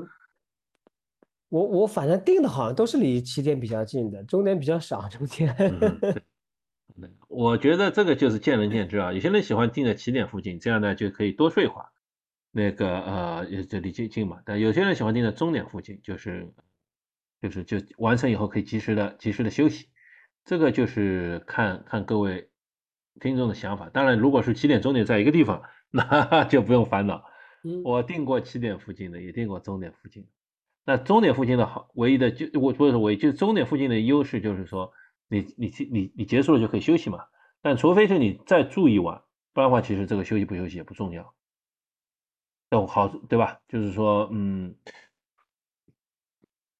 [1.50, 5.54] 我我反正定的好像都是离起点比较近的，终点比较少，中间。
[7.28, 11.88] 我觉得这个就是见仁见智啊，有些人喜欢定在起点附近，这样呢就可以多睡会儿，
[12.50, 14.40] 那个呃也就离近近嘛。
[14.44, 16.52] 但有些人喜欢定在终点附近，就是
[17.40, 19.88] 就是就完成以后可以及时的及时的休息，
[20.44, 22.50] 这个就是看看各位
[23.20, 23.88] 听众的想法。
[23.88, 27.24] 当然，如果是起点终点在一个地方， 那就不用烦恼。
[27.84, 30.26] 我定过起点附近的，也定过终点附近。
[30.90, 34.92] 那终点附近的好，唯一的就我不是唯一，就是终点附近的优势就是说。
[35.32, 37.20] 你你你你结束了就可以休息嘛，
[37.62, 39.22] 但除非是你再住一晚，
[39.52, 41.32] 不然的话，其实这个休息不休息也不重要。
[42.68, 43.60] 都好对吧？
[43.68, 44.74] 就是说，嗯，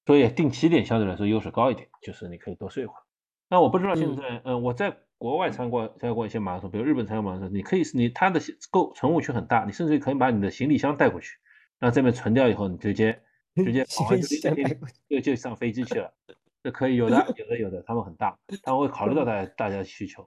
[0.05, 2.99] 所以定起点相对来说优势高一点，就是你可以多睡一会儿。
[3.47, 11.37] 那我不知道现在，嗯，我在国外参观参加过一些马拉松，比如日本参加马拉松，你可以你它的购乘务区很大，你甚至可以把你的行李箱带过去，
[11.79, 13.21] 那这边存掉以后，你直接
[13.55, 14.19] 直接跑完
[15.09, 16.11] 就就上飞机去了。
[16.63, 20.23] 这可以有的，有的有的，他们很大， 他们会考虑到大家大家的需求。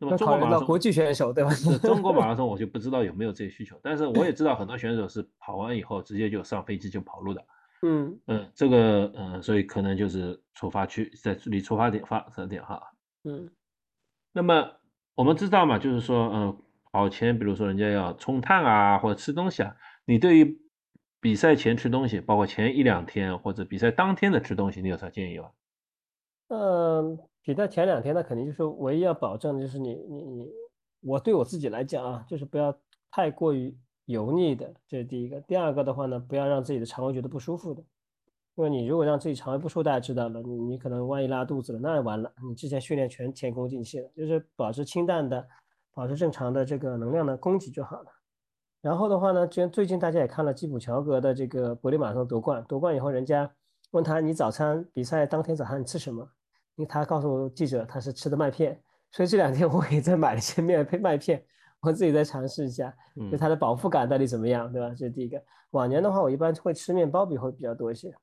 [0.00, 1.50] 那么中国马拉松国际选手对吧？
[1.82, 7.44] 中国马拉松我就不知道有没有这些需求，但是我也知道很多选手是跑完以后直接就上飞机就跑路的。
[7.82, 12.82] 嗯嗯，这个嗯，所以可能就是出发区在离出发点发点哈。
[13.24, 13.50] 嗯，
[14.32, 14.70] 那么
[15.14, 16.58] 我们知道嘛，就是说嗯，
[16.92, 20.60] 跑前比如说人家要冲碳啊或者吃东西啊，你对于
[21.20, 25.50] 比赛前吃东西，包括前一两天或者比赛当天的吃东西，你有啥建议吗？
[26.48, 30.48] 嗯，比赛前两天那肯定就是唯一要保证的就是你你你，
[31.00, 32.74] 我对我自己来讲啊，就是不要
[33.10, 33.76] 太过于
[34.06, 35.40] 油腻的，这是第一个。
[35.42, 37.82] 第二个的话呢，不要让自己的肠胃觉得不舒服的，
[38.54, 44.08] 因为你如果让自己肠胃不舒服，大家知道了，你你可能万一拉肚子了，那完了，你之前训练全前功尽弃了。
[44.16, 45.46] 就是保持清淡的，
[45.92, 48.10] 保持正常的这个能量的供给就好了。
[48.80, 53.50] 然后的话呢，最最近大家也看了基普乔格的这个柏林马拉松夺冠，夺冠以后人家
[53.90, 56.22] 问他你早餐比赛当天早上你吃什么？
[56.76, 61.42] 因为他告诉记者他是吃的麦片，所以这两天我也在买了些面配麦片，
[61.80, 62.94] 我自己在尝试一下，
[63.32, 64.90] 就它的饱腹感到底怎么样，对吧？
[64.90, 65.42] 这是第一个。
[65.72, 68.14] 往年的话，我一般会吃面包比会比较多一些，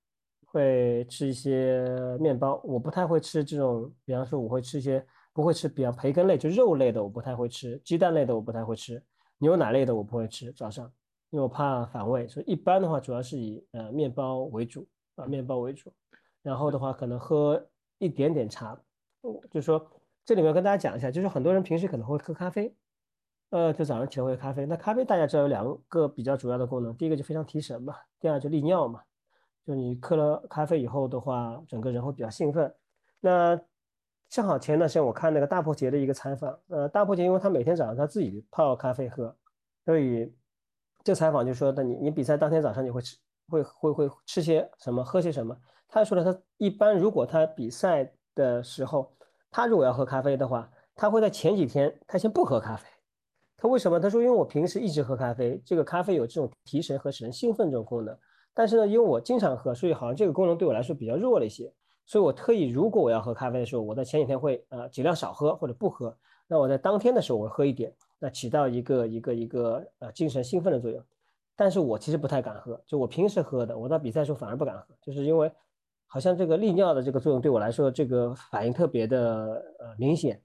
[0.45, 1.85] 会吃一些
[2.17, 2.61] 面包。
[2.63, 9.03] 我不太会吃这种，比方说我会吃一些不会吃，比方培根类就肉类的我不太会吃，鸡蛋类的我不太会吃，
[9.37, 10.85] 牛奶类的我不会吃早上，
[11.29, 12.27] 因为我怕反胃。
[12.27, 15.91] 所以一般的话，主要是以呃面包为主啊，面包为主，
[16.41, 17.65] 然后的话可能喝。
[17.97, 18.77] 一点点茶，
[19.49, 19.89] 就是说
[20.25, 22.75] 这里面跟大家讲一下，就是很多人平时可能会喝咖啡，
[23.51, 24.65] 呃，就早上起来喝咖啡。
[24.65, 29.01] 那咖啡大家知道有两个比较主要的功能，第一个就非常提神嘛，第二就利尿嘛。
[29.65, 32.75] 就你喝了咖啡以后的话，整个人会比较兴奋。
[33.21, 33.57] 那
[34.35, 39.33] 正好前段时间我看那个大破节的一个采访，呃，大破节因为他每天早上他自己泡咖啡喝，
[39.85, 40.29] 所以
[41.05, 43.15] 这采访就说，的你你比赛当天早上你会吃
[43.47, 45.57] 会会会吃些什么，喝些什么？
[45.87, 49.09] 他说了，他一般如果他比赛的时候，
[49.49, 52.85] 他如果要喝咖啡的话，他会在前几天他先不喝咖啡。
[53.55, 53.97] 他为什么？
[53.97, 58.13] 他说因为我平时一直喝咖啡，这个咖啡有这种提神和使人兴奋这种功能。
[58.53, 61.73] 但是呢，因为我经常喝，所以好像这个功能对我来说比较弱了一些。
[62.05, 66.15] 所以我特意如果我要喝咖啡的时候，我在前几天会呃尽量少喝或者不喝。
[66.47, 71.03] 那我在当天的时候我喝一点，那起到一个一个一个呃精神兴奋的作用。
[71.55, 75.51] 但是我其实不太敢喝，就我平时喝的，我到比赛的时候反而不敢喝，就是因为。
[76.07, 80.39] 好像这个利尿的这个作用对我来说，这个反应特别的呃明显。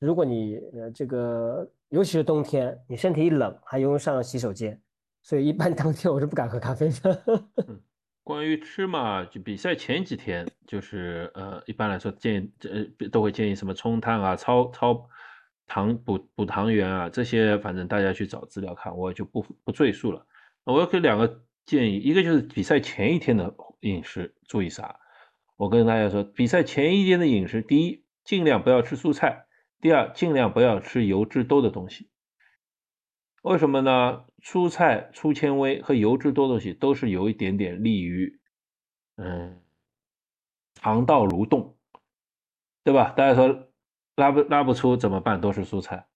[0.00, 4.78] 如果你呃这个，尤其是冬天，你身体一冷，还用上洗手间，
[5.22, 7.22] 所以一般 当天我是不敢喝咖啡的。
[8.30, 15.08] 关于吃嘛，就比赛前几天，就是呃一般来说建议呃都会建议什么冲碳啊、超超
[15.66, 20.24] 糖补补糖原啊这些，反正大家去找资料看，我就不不赘述了。
[20.64, 21.42] 我给两个。
[21.66, 24.98] 建议一个就是比赛前一天的饮食注意啥？
[25.56, 29.46] 我跟大家说，比赛前一天的饮食，第一尽量不要吃蔬菜；
[29.80, 32.08] 第二，尽量不要吃油脂多的东西。
[33.42, 34.24] 为什么呢？
[34.42, 38.38] 蔬菜粗纤维和油脂多东西都是有一点点利于，
[39.16, 39.62] 嗯，
[40.74, 41.76] 肠道蠕动，
[42.84, 43.14] 对吧？
[43.16, 43.68] 大家说
[44.16, 45.40] 拉不拉不出怎么办？
[45.40, 46.06] 都是蔬菜。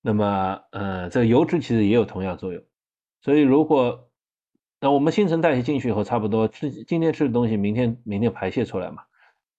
[0.00, 2.60] 那么，呃，这个油脂其实也有同样作用。
[3.20, 4.10] 所以，如果
[4.80, 9.04] 那我们新陈代谢进去以后，差不多吃今天吃的东西，明天明天排泄出来嘛。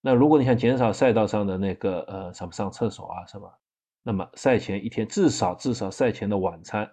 [0.02, 3.50] 那如果你想减少赛道上的那个呃什么上厕所啊什么，
[4.02, 6.90] 那么赛前一天至少至少赛前的晚餐。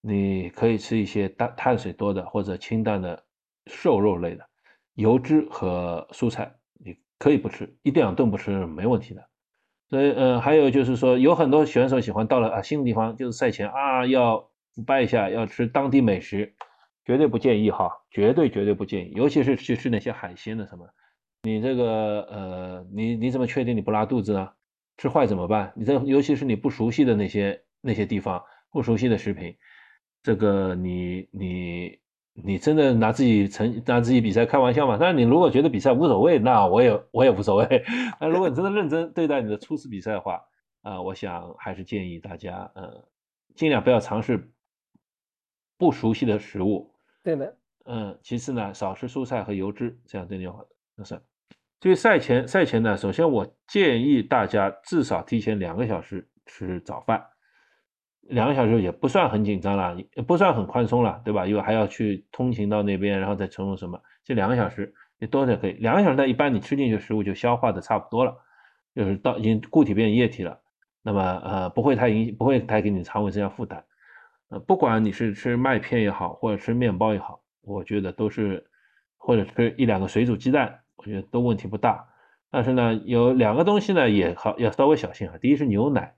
[0.00, 3.24] 你可以吃一些碳碳水多的或者清淡的
[3.66, 4.46] 瘦肉类的，
[4.94, 9.28] 油脂和蔬菜你可以不吃，一两顿不吃没问题的。
[9.88, 16.54] 所以，呃，还有就是说，有很多选手喜欢到了啊新的地方，就是赛前啊要腐败一下，要吃当地美食，
[17.04, 20.88] 绝对不建议哈，绝对绝对不建议，尤其是去吃那些海鲜的什么，
[21.42, 24.48] 你这个呃，你你怎么确定你不拉肚子呢？
[24.96, 25.72] 吃坏怎么办？
[25.74, 29.56] 你这尤其是你不熟悉的那些那些地方，不熟悉的食品。
[30.22, 31.98] 这个你你
[32.32, 34.96] 你真的拿自己成拿自己比赛开玩笑嘛？
[34.98, 37.84] 但是你如果觉得比赛无所谓，那我也我也无所谓。
[38.20, 40.42] 那如果你真的认真对待你的初次比赛的话，
[40.82, 43.04] 啊，我想还是建议大家，呃，
[43.54, 44.52] 尽量不要尝试
[45.76, 46.90] 不熟悉的食物。
[47.22, 47.56] 对的。
[47.86, 50.64] 嗯，其次呢，少吃蔬菜和油脂，这样对你好。
[50.96, 51.20] 就是，
[51.80, 57.26] 至于赛前赛前呢，首先我建议大家至少提前两个小时吃早饭。
[58.30, 61.46] 两个小时也不算很紧张了，也不算很宽松了，对吧？
[61.46, 65.72] 因为还要去通勤到那边，然后再乘坐什么，这两个小时你多点可以。
[65.72, 68.34] 两个小时呢，一般你吃进去食物就消化的差不多了，
[68.94, 70.58] 就是到已经固体变液体了，
[71.02, 73.84] 那么呃不会太影不会太给你肠胃增加负担。
[74.48, 78.64] 呃，不管你是吃麦片也好，或者吃面包也好，我觉得都是
[79.18, 82.06] 或者吃一两个水煮鸡蛋，我觉得都问题不大。
[82.50, 85.36] 但是呢，有两个东西呢也好要稍微小心啊。
[85.40, 86.14] 第一是牛奶。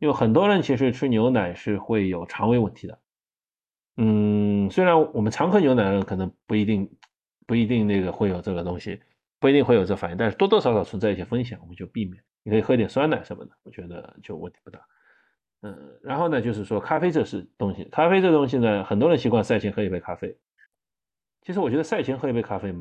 [0.00, 2.98] 因为很多人其实吃牛奶是会有肠胃问题的，
[3.98, 6.90] 嗯，虽然我们常喝牛奶的人可能不一定
[7.46, 8.98] 不一定那个会有这个东西，
[9.38, 12.22] 不一定会有这反应，但是多多少少存在一些风险，我们就避免。
[12.42, 14.80] 你可以喝点酸奶什么的，我觉得就问题不大。
[15.60, 20.34] 嗯，然后呢，就是说咖啡这是东西，咖啡这东西呢，很多人习惯赛前喝一杯咖啡。
[21.42, 22.74] 其实我觉得赛前喝一杯咖啡，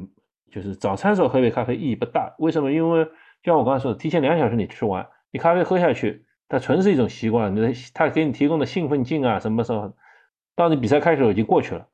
[0.49, 2.33] 就是早餐时候喝一杯咖啡意义不大。
[2.39, 2.71] 为什么？
[2.71, 3.11] 因为就
[3.51, 6.25] 像我刚才说的，提前两小时你吃完，你咖啡喝下去。
[6.49, 9.93] 它纯是一种习惯，那它给你提供的兴奋劲啊，什么时候
[10.55, 11.87] 到你比赛开始已经过去了，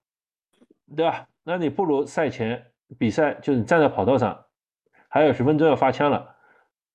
[0.96, 1.28] 对吧？
[1.44, 4.46] 那你不如赛前比赛，就是你站在跑道上，
[5.10, 6.36] 还有十分钟要发枪了，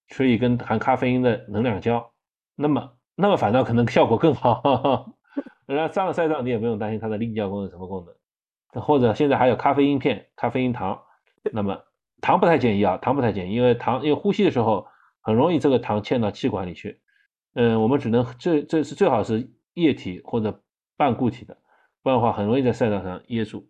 [0.09, 2.11] 吃一根含咖啡因的能量胶，
[2.57, 5.15] 那么那么反倒可能效果更好。
[5.67, 8.05] 然后上了赛道你也不用担心它的利尿功能什么功
[8.73, 11.03] 能，或者现在还有咖啡因片、咖啡因糖，
[11.53, 11.85] 那么
[12.23, 14.89] 糖不太建议啊，糖不太建议，因为糖因为呼吸的时候
[15.21, 17.01] 很容易这个糖嵌到气管里去。
[17.55, 20.63] 嗯，我们只能这这是最好是液体或者
[20.97, 21.57] 半固体的，
[22.01, 23.69] 不然的话很容易在赛道上噎住。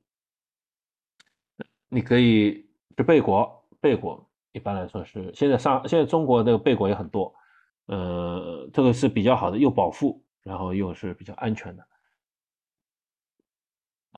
[1.88, 7.34] 你可以吃贝果，贝果一般来说是现在上现在中国的贝果也很多，
[7.86, 11.82] 呃，这个是比较好的，又饱腹，然后又是比较安全的，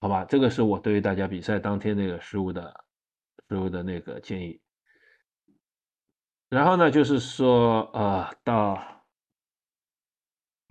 [0.00, 0.24] 好吧？
[0.24, 2.84] 这个是我对于大家比赛当天那个食物的
[3.48, 4.60] 食物的那个建议。
[6.48, 9.01] 然后呢，就是说呃到。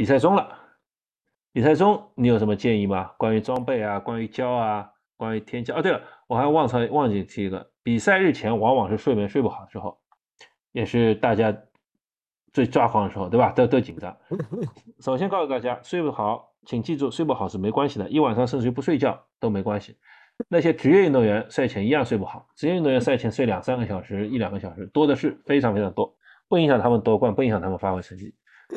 [0.02, 0.58] 比赛中了，
[1.54, 3.12] 比赛中你有什么建议吗？
[3.20, 5.80] 关于装备啊，关于胶啊，关于天气啊。
[5.80, 9.96] 对了，我还忘才忘记提一个，比赛日前往往是睡眠睡不好的时候，
[10.72, 11.56] 也是大家
[12.52, 13.52] 最抓狂的时候，对吧？
[13.52, 14.18] 都都紧张。
[15.02, 19.96] 首先告诉大家，睡不好，请记住，睡不好是没关系的，一晚上甚至于不睡觉都没关系。
[20.48, 26.18] 那些职业运动员赛前一样睡不好，职业运动员赛前睡两三个小时、一两个小时多的是，非常非常多，
[26.50, 28.34] 不影响他们夺冠，不影响他们发挥成绩。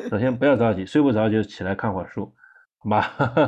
[0.09, 2.33] 首先不要着急，睡不着就起来看会儿书，
[2.77, 3.01] 好吧？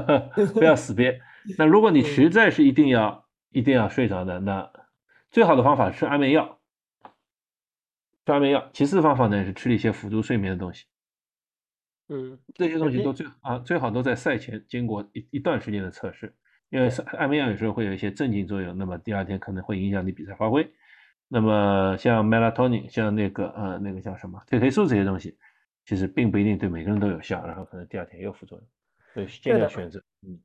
[0.53, 1.21] 不要死憋。
[1.57, 4.71] 那如果你实在是一定要一定要睡着的，那
[5.31, 6.59] 最好的方法吃安眠药，
[8.25, 8.69] 吃安眠药。
[8.73, 10.85] 其次方法呢是吃一些辅助睡眠的东西。
[12.09, 16.33] 嗯，这些东西都最啊最好都在赛前经过一一段时间的测试，
[16.69, 20.73] 因为安眠药有时候会有一些镇静作用，那么第二天可能会影响你比赛发挥。
[21.27, 25.37] 那么像 melatonin，像那个呃那个叫什么褪黑素这些东西。
[25.87, 28.67] 其实并不一定对每个人都有效，然后可能第二天也有副作用，
[29.13, 30.03] 所以尽量选择。
[30.21, 30.37] 嗯，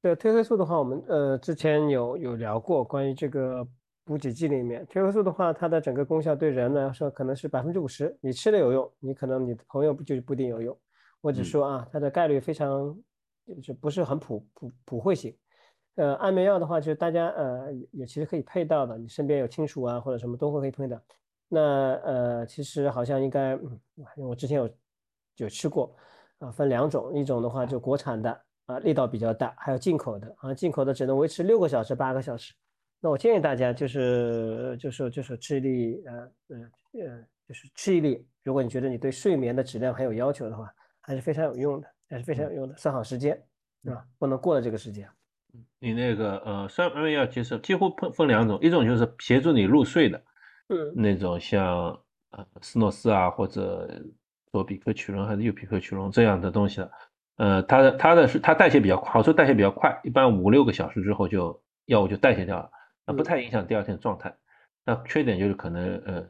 [0.00, 3.66] 对褪黑素的话，我们呃之前有有聊过关于这个
[4.04, 10.78] 补给剂里面褪黑素的话，它的整个功效对人来说可能是百分之五十，你吃了有用，你可能你的朋友就不一定有用。
[11.20, 12.96] 我只说啊，它的概率非常
[13.60, 15.36] 就不是很普普普惠性。
[15.96, 21.02] 呃，安眠药的话，就是大家呃也其实可以配到的，你身边有亲属啊或者什么都会可以配的。
[21.48, 21.60] 那
[22.04, 23.80] 呃，其实好像应该，嗯，
[24.16, 24.68] 我之前有
[25.36, 25.94] 有吃过
[26.38, 32.54] 啊，分两种，一种的话就国产的啊，力道比较大，还有进口的啊，进口的只能维持六个小时、八个小时。
[33.00, 36.14] 那我建议大家就是就是就是吃一粒呃
[36.48, 36.56] 呃
[37.06, 38.26] 呃，就是吃一粒。
[38.42, 42.76] 如果你觉得你对睡眠的质量很有要求的话，还是非常有用的，还是非常有用的。
[42.76, 43.36] 算好时间
[43.86, 45.08] 啊，不能过了这个时间。
[45.78, 50.22] 你那个呃，三安眠药其实几乎分分两种，一种就是协助你入睡的，
[50.68, 51.88] 嗯，那种像
[52.30, 53.88] 呃斯诺斯啊或者
[54.54, 56.90] 左比克曲龙还是右比克曲龙这样的东西了，
[57.38, 62.70] 呃，它的它的是它代谢比较快，好处代谢比较快，一般五六个小时之后就药物就代谢掉了，
[63.04, 64.32] 那不太影响第二天的状态。
[64.84, 66.24] 那缺点就是可能呃，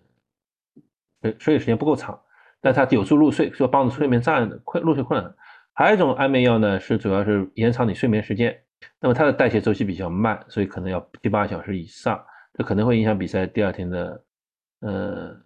[1.21, 2.19] 睡睡时间不够长，
[2.63, 5.35] 但它有助入睡，说帮助睡眠障碍的困入睡困难。
[5.75, 8.59] 还有一种安眠药呢，是主要是延长你睡眠时间。
[9.01, 14.25] 那么它的代谢周期比较慢，所以可能要七八小时以上，这可能会影响比赛第二天的
[14.81, 15.37] 呃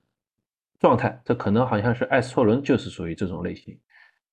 [0.78, 1.20] 状态。
[1.24, 3.78] 这可能好像是艾斯托伦就是属于这种类型，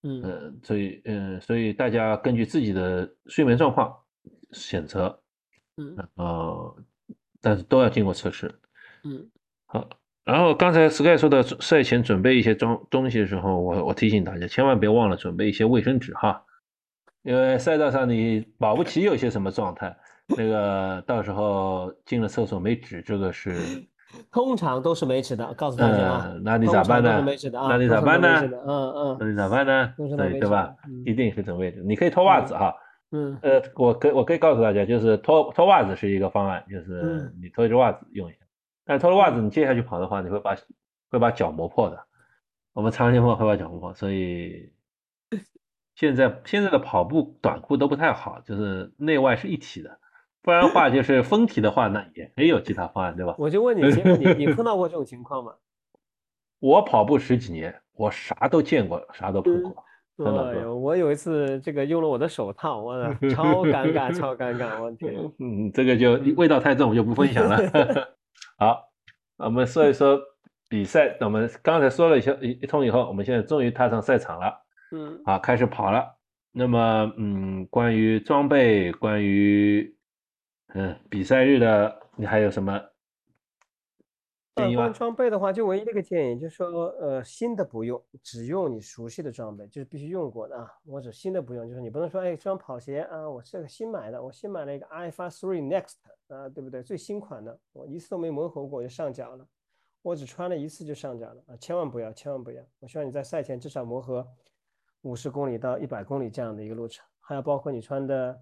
[0.04, 3.96] 嗯，所以嗯，所以大家根据自己的睡眠状况
[4.52, 5.22] 选择，
[5.78, 6.76] 嗯，呃，
[7.42, 8.54] 但是都要经过测试，
[9.04, 9.30] 嗯，
[9.66, 9.90] 好。
[10.24, 16.44] 然后刚才 Sky 说的赛前准备一些装东西的时候，我我提醒大家千万别忘了准备一些卫生纸哈。
[17.22, 19.96] 因为赛道上你保不齐有些什么状态，
[20.36, 23.86] 那个到时候进了厕所没纸，这个是
[24.32, 26.36] 通常都是没纸的，告诉大家啊。
[26.44, 27.24] 那你咋办呢？
[27.26, 28.42] 那你咋办呢？
[28.66, 29.18] 嗯嗯。
[29.20, 29.94] 那你咋办呢？
[29.98, 30.76] 对对吧？
[31.06, 31.82] 一定是准备的。
[31.82, 32.76] 你可以脱袜子哈。
[33.12, 33.38] 嗯。
[33.42, 38.40] 呃，我可我可以告诉大家，就是脱脱袜子是一个方案，就是你脱一只袜子用一下。
[38.86, 40.56] 但脱了袜子，你接下去跑的话，你会把
[41.10, 42.00] 会把脚磨破的。
[42.74, 44.72] 我们常年跑会把脚磨破，所以。
[45.98, 49.98] 现在现在的跑步短裤都不太好，就是内外是一体的，
[50.46, 53.34] 不然的话就是分体的话，那也没有其他方案，对吧？
[53.40, 53.82] 我就问你，
[54.20, 55.52] 你你碰到过这种情况吗？
[56.62, 59.84] 我跑步十几年，我啥都见过，啥都碰过。
[60.18, 65.14] 哎呦，我有一次这个用了我的手套，我 超尴尬，超尴尬，我天！
[65.40, 67.58] 嗯，这个就味道太重，我就不分享了。
[68.58, 68.82] 好，
[69.38, 70.18] 我们说一说
[70.70, 71.18] 比赛。
[71.22, 74.54] 我们刚才说了一下一一通以后，我们现在终于踏上赛场了。
[74.92, 76.06] 嗯，啊，开始跑了。
[76.54, 79.95] 那么，嗯，关于装备，关于
[80.78, 82.78] 嗯比赛日的，你还有什么
[84.56, 84.90] 建议吗？
[84.90, 90.70] 装备的话，就唯一的一个建议，就是说，呃，新的不用，只用你熟悉的装备，就是必须用过的啊。
[90.86, 95.96] 或者新的不用，就是你不能说，哎，这双跑鞋啊，我这个新买的，我新买了一个 iPhone Three Next
[96.28, 96.84] 啊，对不对？
[96.84, 99.48] 最新款的，我一次都没磨合过就上脚了，
[100.02, 101.56] 我只穿了一次就上脚了啊！
[101.56, 102.62] 千万不要，千万不要！
[102.82, 104.28] 我希望你在赛前至少磨合。
[105.04, 108.42] 五十公里到一百公里这样的一个路程，还有包括你穿的，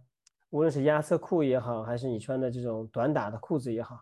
[0.54, 3.98] 无论是压缩裤也好，还是你穿的这种短打的裤子也好，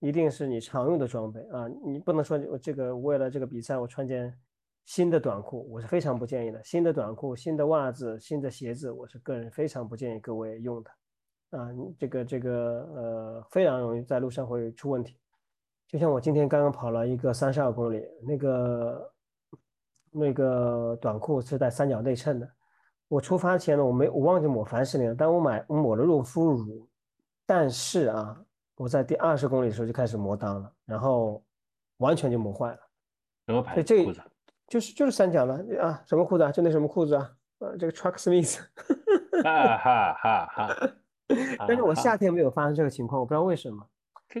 [0.00, 1.68] 一定是你常用的装备啊！
[1.86, 4.36] 你不能说我这个为了这个比赛我穿件
[4.84, 6.60] 新的短裤，我是非常不建议的。
[6.64, 10.90] 新的短裤、新的袜子、新的鞋子，我是个人非常不建议各位用的
[11.56, 11.70] 啊！
[11.96, 12.50] 这个这个
[12.96, 15.16] 呃，非常容易在路上会出问题。
[15.86, 19.08] 就像我今天刚刚跑了一个三十二公里，那个。
[20.14, 22.46] 那个短裤是带三角内衬的。
[23.12, 26.88] 我出发前呢，我没我忘记抹凡士林了，但我买我抹了润肤乳。
[27.44, 28.42] 但是啊，
[28.74, 31.44] 我在第二十公里的时候就开始磨裆了，然后
[31.98, 32.78] 完全就磨坏了。
[33.46, 34.22] 什么牌子裤子？
[34.66, 35.52] 就是就是三角的
[35.82, 36.50] 啊，什么裤子啊？
[36.50, 37.30] 就那什么裤子啊？
[37.58, 38.58] 呃，这个 Truck Smith。
[39.44, 40.90] 哈哈哈哈！
[41.68, 43.86] 但是我夏天没有发生这个情况，我不知道为什么。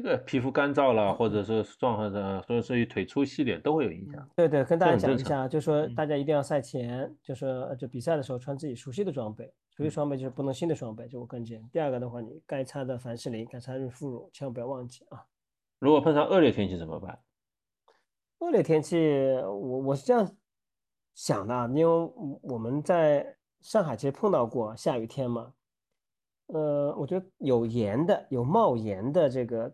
[0.00, 4.26] 个皮肤干燥了，或者是状况的，所以所以腿粗细点都会有影响。
[4.34, 11.64] 对对，跟大家讲一下，就是说大家一定要赛前，就是就比赛的时候穿自己熟悉的装备，熟悉装备就是不能新的装备，就我更建议。
[11.70, 15.26] 第二个的话，你该擦的凡士林，该擦润肤乳，千万不要忘记啊。
[15.78, 17.18] 如果碰上恶劣天气怎么办？
[18.38, 18.96] 恶劣天气，
[19.44, 20.26] 我我是这样
[21.14, 25.52] 想的，因为我们在上海其实碰到过下雨天嘛，
[26.46, 29.70] 呃，我觉得有檐的，有帽檐的这个。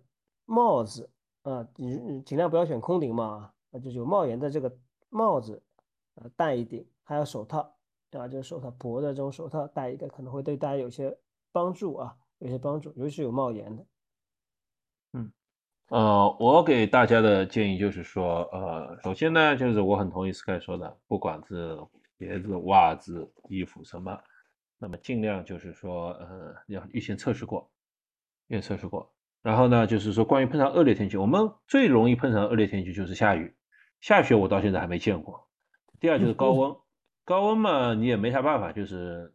[0.51, 1.11] 帽子
[1.43, 4.75] 啊，你尽量不要选空顶帽啊，那就有帽檐的这个
[5.11, 5.63] 帽子，
[6.15, 7.59] 呃，戴一顶，还有手套，
[8.13, 11.15] 啊，就是手套薄的这种手套戴一个，可能会对大家有些
[11.53, 13.87] 帮助啊，有些帮助，尤其是有帽檐的。
[15.13, 15.31] 嗯，
[15.89, 21.79] 呃，我给大家的建议就是说，呃，首先呢，就是我很同意 Sky 说的，不管是
[22.19, 24.19] 鞋子、袜子、衣服什么，
[24.79, 27.71] 那么尽量就是说，呃，要预先测试过，
[28.47, 29.13] 预先测试过。
[29.43, 33.55] 然后呢，就是说关于碰上恶劣天气，我们最容易碰上恶劣天气就是下雨，
[34.01, 35.49] 下雪我到现在还没见过。
[36.01, 36.76] 第二就是高温，
[37.24, 39.34] 高温嘛你也没啥办法，就是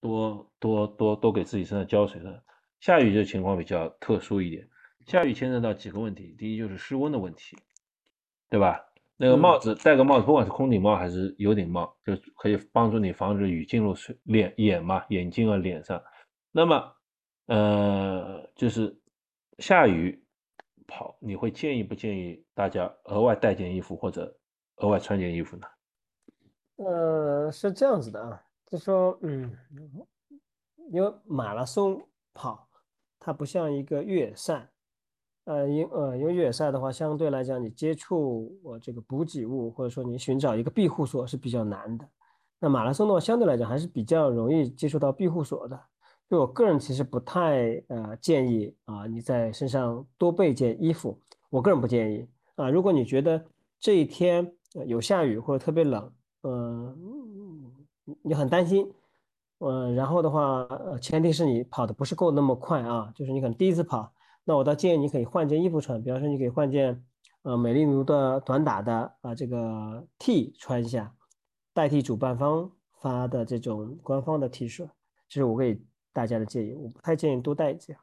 [0.00, 2.42] 多多多多给自己身上浇水了。
[2.80, 4.68] 下雨这情况比较特殊一点，
[5.06, 7.56] 下雨牵扯到几个问题，第一就是湿温的问题，
[8.50, 8.82] 对吧？
[9.16, 16.02] 那个帽子戴个帽子，不管是空顶帽还是有顶帽，就可以帮助你防止雨进入水脸眼嘛，眼睛啊脸上。
[16.52, 16.92] 那么，
[17.46, 18.94] 呃，就是
[19.58, 20.22] 下雨
[20.86, 24.36] 跑，你会建议不建议大家额外带件衣服或者
[24.76, 25.66] 额外穿件衣服呢？
[26.76, 29.50] 呃，是这样子的啊，就说，嗯，
[30.92, 32.68] 因为马拉松跑，
[33.18, 34.70] 它不像一个越野赛。
[35.44, 42.06] 呃，因呃，因为越野赛的话，相对来讲，你接触我这个补给物，或者说你寻找一个庇护所是比较难的。
[42.58, 45.80] 那马拉松的话，相对来讲还是比较容易接触到庇护所的。
[46.28, 51.20] 就我个人其实不太呃建议啊，你在身上多备件衣服。
[51.50, 52.68] 我个人不建议啊。
[52.68, 53.44] 如果你觉得
[53.78, 54.52] 这一天
[54.86, 56.12] 有下雨或者特别冷，
[56.42, 57.72] 嗯，
[58.22, 58.92] 你很担心，
[59.60, 64.12] 嗯，然后的话，呃，前提是你跑的不是够那么快啊，就是你可能第一次跑。
[64.44, 67.04] 那我倒建议你可以换件衣服穿，比方说你可以换件，
[67.42, 71.14] 呃，美丽奴的短打的啊这个 T 穿一下，
[71.72, 72.70] 代替主办方
[73.00, 74.88] 发的这种官方的 T 恤，
[75.28, 75.80] 这是我给
[76.16, 76.72] 大家的建议。
[76.72, 77.94] 我不太建议多带一件。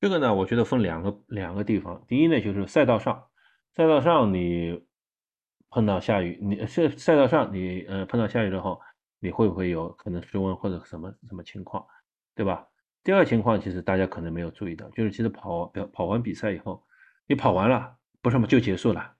[0.00, 2.02] 这个呢，我觉得分两个两个地方。
[2.08, 3.26] 第一呢，就是赛道上，
[3.74, 4.82] 赛道上你
[5.68, 8.80] 碰到下雨，你赛赛道上你呃碰到下雨之后，
[9.20, 11.86] 你会不会有可能失温或者什么什么情况，
[12.34, 12.66] 对吧？
[13.04, 16.82] 第二情况，其实大家可能没有注意到，就是其实跑跑完比赛以后，
[17.26, 19.14] 你跑完了，不是么就结束了，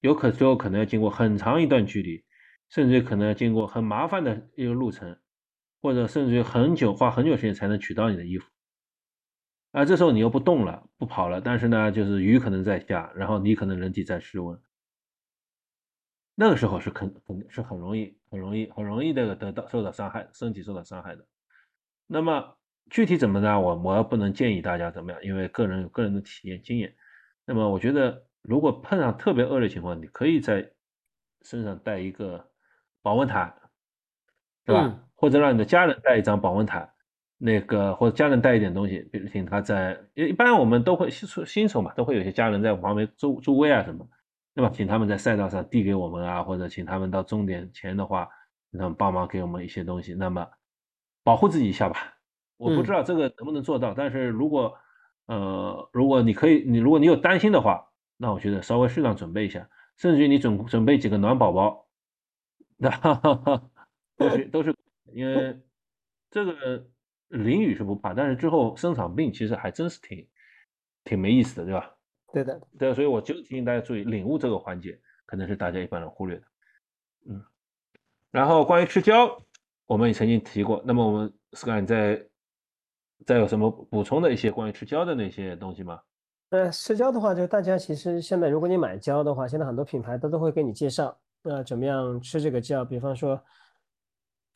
[0.00, 2.24] 有可最后可能要经过很长一段距离，
[2.70, 5.18] 甚至可能要经过很麻烦的一个路程，
[5.80, 8.50] 或者甚至于很久花很久时间才能取到你的衣服，
[9.72, 14.60] 啊，这时候你又不动了，不跑了，但是呢，就是雨可能在下，然后你可能人体在失温，
[16.34, 21.26] 那个时候是肯肯是很容易很容易很容易的得到受到伤害，身体受到伤害的，
[22.06, 22.54] 那么。
[22.90, 23.60] 具体怎么呢？
[23.60, 26.96] 我我不能建议大家怎么样，因为个人有个人的体验经验。
[27.44, 30.72] 那么我觉得，如果碰上特别恶劣情况，你可以在
[31.42, 32.50] 身上带一个
[33.02, 33.54] 保温毯，
[34.64, 35.07] 对吧？
[35.20, 36.88] 或者让你的家人带一张保温毯，
[37.38, 44.06] 那个或者家人带一点东西，比如请他在一般我们都会新手新手嘛，都会有些家人在旁边助助威啊什么，
[44.54, 44.70] 对吧？
[44.72, 48.28] 请他们在赛道上递给我们啊，或者请他们到终点前的话，
[48.70, 50.46] 让他们帮忙给我们一些东西，那么
[51.24, 52.14] 保护自己一下吧。
[52.56, 54.74] 我不知道这个能不能做到，但是如果，
[55.26, 61.86] 呃，如果你可以，你如果你有担心的话，那我觉得稍微适当准备一下，甚至于你准准备几个暖宝宝，
[62.76, 62.90] 那
[64.16, 64.74] 都是都是，
[65.12, 65.58] 因为
[66.30, 66.86] 这个
[67.28, 70.28] 淋雨是不怕，但是之后生场病其实还真是挺
[71.04, 71.94] 挺没意思的，对吧？
[72.32, 76.42] 对的，对，所以我就提醒大家注意领悟这个环节，可能是大家一般人忽略的，
[77.28, 77.44] 嗯。
[78.30, 79.42] 然后关于吃胶，
[79.86, 82.24] 我们也曾经提过，那么我们 Sky 在。
[83.26, 86.00] 再有什么补充的一些关于吃胶的那些东西吗？
[86.50, 92.84] 呃，吃胶的话，就大家其实现在如果你买胶的话，现在很多品牌它都会给你介绍，呃，怎么样吃这个胶？
[92.84, 93.38] 比方说，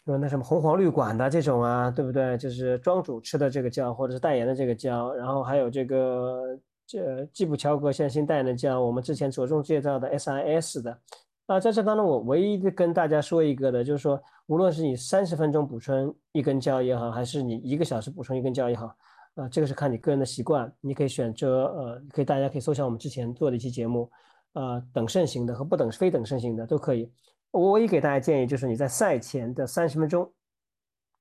[0.04, 2.36] 说那什么红黄绿管的这种啊，对不对？
[2.36, 10.98] 就是庄主吃的这个胶，或者是代言的这个胶，然后还有这个这吉普乔格现在新代言的胶，我们之前着重介绍的 SIS 的。
[11.46, 18.86] 啊，在这当中，我唯一的跟大家说一个的，就是说，无论是你三十分钟补充一根胶也好，还是你一个小时补充一根胶也好，
[19.34, 24.08] 啊，这个是看你个人的习惯，你可以选择，呃，可以大家可以搜一下我们之前做的一期节目，
[24.52, 27.10] 啊，等渗型的和不等非等渗型的都可以。
[27.52, 30.28] 我唯一给大家建议就是你在赛前的三十分钟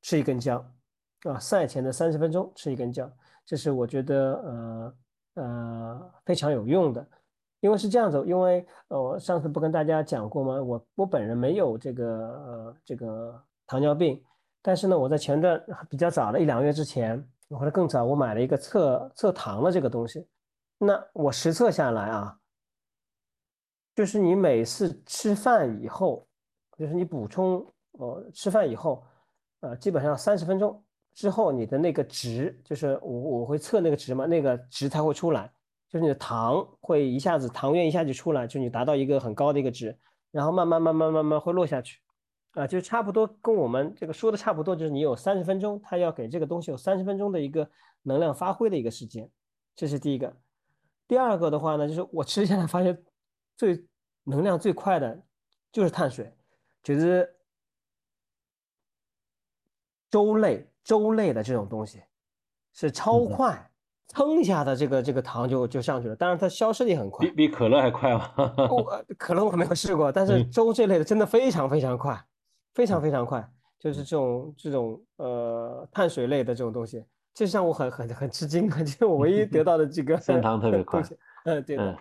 [0.01, 0.65] 吃一根胶，
[1.23, 3.09] 啊，赛前的三十分钟吃一根胶，
[3.45, 4.93] 这是我觉得呃
[5.35, 7.05] 呃非常有用的。
[7.59, 10.59] 因为是这样子，因为呃，我上次不跟大家讲过吗？
[10.59, 14.19] 我我本人没有这个呃这个糖尿病，
[14.63, 20.27] 但是呢，我在前段比较早的一两个月之前，或者更早，我买了一个测测糖的这个东西。
[20.79, 22.35] 那我实测下来啊，
[24.01, 26.27] 就是你每次吃饭以后，
[26.75, 29.03] 就是你补充呃吃饭以后，
[29.59, 30.83] 呃，基本上三十分钟
[31.13, 35.53] 之后，你的那个值，就是我我会测那个值嘛，那个值才会出来。
[35.87, 39.95] 就是你的糖会一下子糖原一下就出来，就你达到一个很高的一个值，
[40.31, 41.99] 然后慢慢慢慢慢慢会落下去，
[42.53, 47.69] 啊，就差不多跟我们这个说的差不多，就是你有三十分钟，它要给这个东西有三十分钟的一个
[48.01, 49.29] 能量发挥的一个时间，
[49.75, 50.35] 这是第一个。
[51.07, 52.97] 第二个的话呢，就是我吃下来发现
[53.57, 53.85] 最
[54.23, 55.19] 能量最快的
[55.71, 56.33] 就是碳水，
[56.83, 57.29] 就是
[60.09, 62.01] 粥类粥类的这种东西
[62.73, 63.67] 是超快。
[64.13, 68.29] 蹭一下的这个这个糖就就上去了，当然它消失的也很快，比比可乐还快吗？
[69.17, 72.21] 可乐我没有试过，但是粥这类的真的非常非常快，
[72.73, 73.49] 非常非常快，
[73.79, 78.79] 就是这种这种呃碳水类的这种东西，这让我很很很吃惊啊！
[78.79, 81.01] 这是我唯一得到的这个 升糖特别 快，
[81.45, 81.97] 嗯，对的。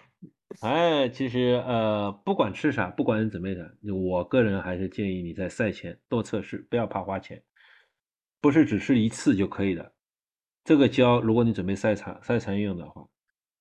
[0.58, 3.70] 哎，其实呃，不管吃啥，不管怎么样，
[4.04, 7.40] 我个人还是建议你在赛前多测试，不要怕花钱，
[8.40, 9.92] 不是只吃一次就可以的。
[10.64, 13.06] 这个胶，如果你准备赛场赛场用的话，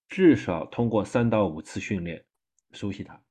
[0.08, 2.26] 至少通过三到五次训练
[2.72, 3.22] 熟悉它。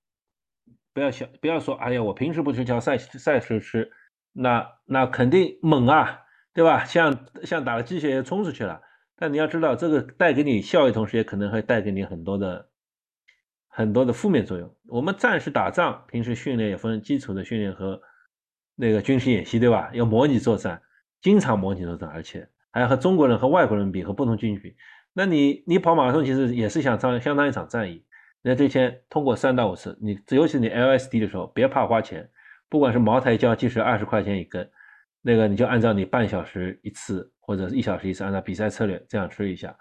[0.94, 3.90] 不要想，不要说，哎呀，我平时不吃胶，赛赛时吃，
[4.32, 6.20] 那那肯定猛啊，
[6.54, 6.84] 对吧？
[6.84, 8.80] 像像打了鸡血冲出去了。
[9.16, 12.70] 但你要知道，这个带给你效益，同时也可能会带给你很多的
[13.78, 14.68] 很多的负面作用。
[14.88, 18.02] 我们战士打仗，平时训练也分基础的训练和
[18.74, 19.88] 那个军事演习，对吧？
[19.92, 20.82] 要模拟作战，
[21.22, 24.74] 经常模拟作战，而且还要和中国人和外国人比，和不同军比。
[25.12, 28.04] 那你你跑马拉松其实也是想上相当一场战役。
[28.42, 32.28] 那这些通过三到五次，你尤其你 LSD 的时候，别怕花钱，
[32.68, 34.68] 不管是茅台胶，即使二十块钱一根，
[35.22, 37.32] 那个你就按照你半小时一次。
[37.40, 39.74] 或者一小时一次，按照比赛策略这样吃一下，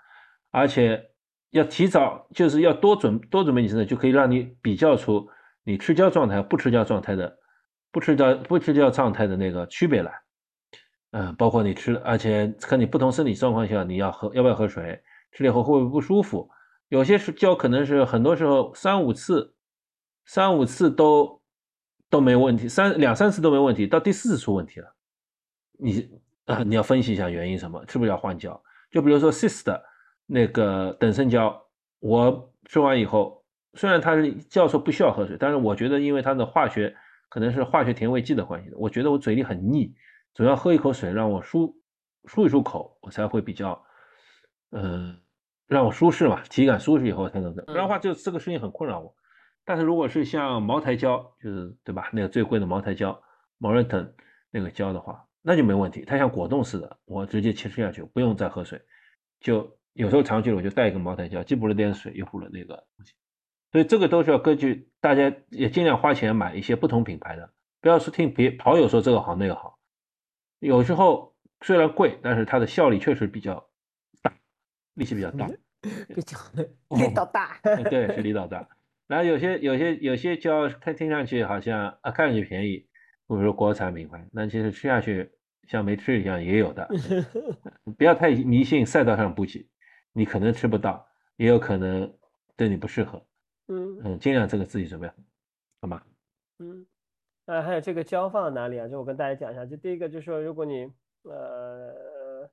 [0.52, 1.04] 而且
[1.52, 5.28] 要提早，就是要多准多准备几次，就可以让你比较出
[5.64, 7.38] 你吃胶状态不吃胶状态的
[7.92, 10.12] 不吃胶不吃胶状态的那个区别来。
[11.12, 16.50] 嗯，包括你吃，而且看你不同身体状况下，你要喝要不要喝水，吃了以后会不会不舒服？
[16.90, 19.56] 有些是胶可能是很多时候三五次
[20.26, 21.42] 三五次都
[22.10, 24.96] 都没问题，三两三次都没问题，到第四次出问题了，
[25.80, 26.10] 你。
[26.48, 28.58] 啊，你要分析一下原因什么，是不是要换胶？
[28.90, 29.84] 就比如说 CIS 的
[30.28, 31.66] 那个等渗胶，
[32.00, 36.96] 我吃完以后，虽然它是教授不需要喝水，但是我觉得因为它的化学
[37.30, 39.96] 可能是化学甜味剂的关系，我觉得我嘴里很腻，
[40.34, 41.76] 总要喝一口水让我舒
[42.26, 43.82] 舒一舒口，我才会比较，
[44.72, 45.18] 嗯，
[45.66, 49.16] 让我舒适嘛，体感舒适以后才能，不然的话就这个事情很困扰我。
[49.64, 52.10] 但是如果是像茅台胶，就是对吧？
[52.14, 53.12] 那个最贵的茅台胶
[53.60, 54.14] t o n
[54.52, 55.24] 那个胶的话。
[55.42, 58.82] 那就没问题，它像果冻似的，我直接切吃下去，不用再喝水。
[59.40, 63.14] 就有时候长期了，我就带一个茅台胶，既补了点水，又补了那个东西。
[63.72, 69.80] 所以这个都是要根据大家也尽量花钱买一些不同品牌的，不要是听别跑友说这个好那个好。
[70.60, 73.70] 有时候虽然贵，但是它的效力确实比较
[74.22, 74.34] 大，
[74.94, 75.50] 力气比较大，
[75.82, 76.38] 比较
[76.90, 77.60] 力道大。
[77.90, 78.70] 对，是力道大。
[79.08, 82.88] 然后有些有些有些胶，它听上去好像啊看上去便宜，
[83.28, 85.32] 或者说国产品牌，那其实吃下去。
[85.68, 86.88] 像没吃一样也有的，
[87.98, 89.68] 不要太迷信赛道上补给，
[90.18, 92.12] 你可能吃不到，也有可能
[92.56, 93.22] 对你不适合。
[93.68, 95.14] 嗯嗯，尽量这个自己准备好，
[95.82, 96.02] 好吗？
[96.58, 96.84] 嗯，
[97.46, 98.88] 啊，还有这个胶放哪里啊？
[98.88, 100.92] 就我跟大家讲一下，就第一个就是说，如果你
[101.22, 102.50] 呃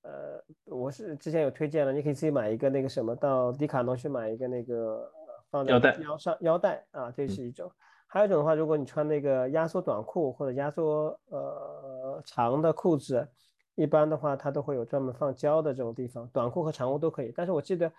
[0.00, 5.12] 呃，我是之前有推荐了，你可以自己买一个那个什么，到迪卡侬去买一个那个
[5.50, 7.70] 放腰带腰上腰带啊，这是一种。
[8.06, 13.28] 还有一种的话，如果你穿那个压缩短裤或者压缩呃长的裤子，
[13.74, 17.32] 一般的话它都会有专门放胶的这种地方，短裤和长裤都可以。
[17.34, 17.92] 但是我记得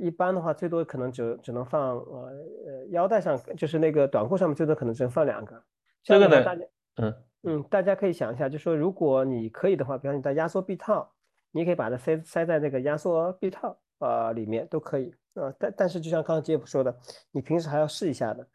[0.00, 2.30] 一般的话，最多可能只只能放呃
[2.66, 5.62] 呃腰带上，就是那个短裤上面最多可能只能放两个。
[6.02, 6.64] 这个呢，大家
[6.96, 11.10] 嗯嗯，大家可以想一下，就说如果你可以的话，比方你戴压缩臂套，
[11.50, 15.52] 你可以把它塞塞在那个压缩臂套呃里面都可以啊。
[15.58, 16.96] 但但是就像刚刚杰普说的，
[17.30, 18.46] 你平时还要试一下的。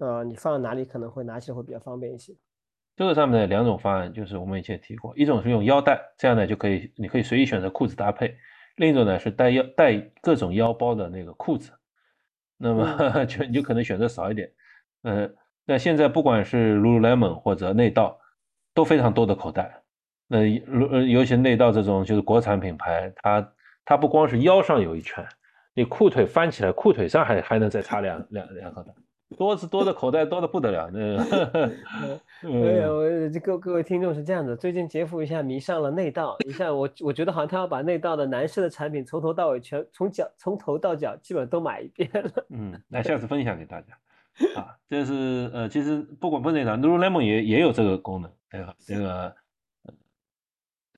[0.00, 2.34] 呃，你放哪里可能会拿起来会比较方便一些。
[2.96, 8.28] 这个上面的两种方案就是我们以前提过，一种是用腰带，这样呢就可以，你可以随意选择裤子搭配；
[8.76, 11.72] 另一种呢是带腰带各种腰包的那个裤子，
[12.56, 14.50] 那么 就你就可能选择少一点。
[15.02, 15.28] 呃，
[15.64, 18.18] 那现在不管是 Lululemon 或者内道，
[18.72, 19.82] 都非常多的口袋。
[20.28, 23.52] 那呃，尤其内道这种就是国产品牌，它
[23.84, 25.26] 它不光是腰上有一圈，
[25.74, 28.92] 你裤腿翻起来，裤腿上还还能再插两两两口袋。
[29.34, 31.18] 多是多的口袋多的不得了，那
[32.42, 42.46] 哎呀，我各各位听众是这样的，最近杰夫一下迷上了内道，一下我我觉得好像他要把内道的男士的产品从头到尾全从脚从头到脚基本都买一遍了。
[42.50, 43.98] 嗯，那下次分享给大家
[44.60, 48.74] 啊，这是呃，其实不管不内道，Lululemon 也也有这个功能，对吧？
[48.78, 49.34] 这个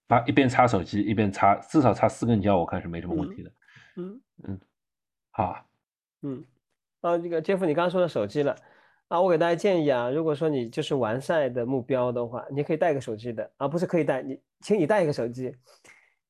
[0.07, 3.51] 把一边插手机一边插，至少插四根胶，我看是没什么问题的。
[3.97, 4.61] 嗯嗯，
[5.31, 5.65] 好，
[6.23, 6.45] 嗯。
[7.07, 8.55] 啊，这个杰夫，你刚刚说的手机了
[9.07, 15.55] 啊，我给大家建议啊，如果说你就是完赛的目标的话，你可以带个手机的啊，不是可以带你，请你带一个手机，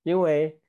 [0.02, 0.60] 因为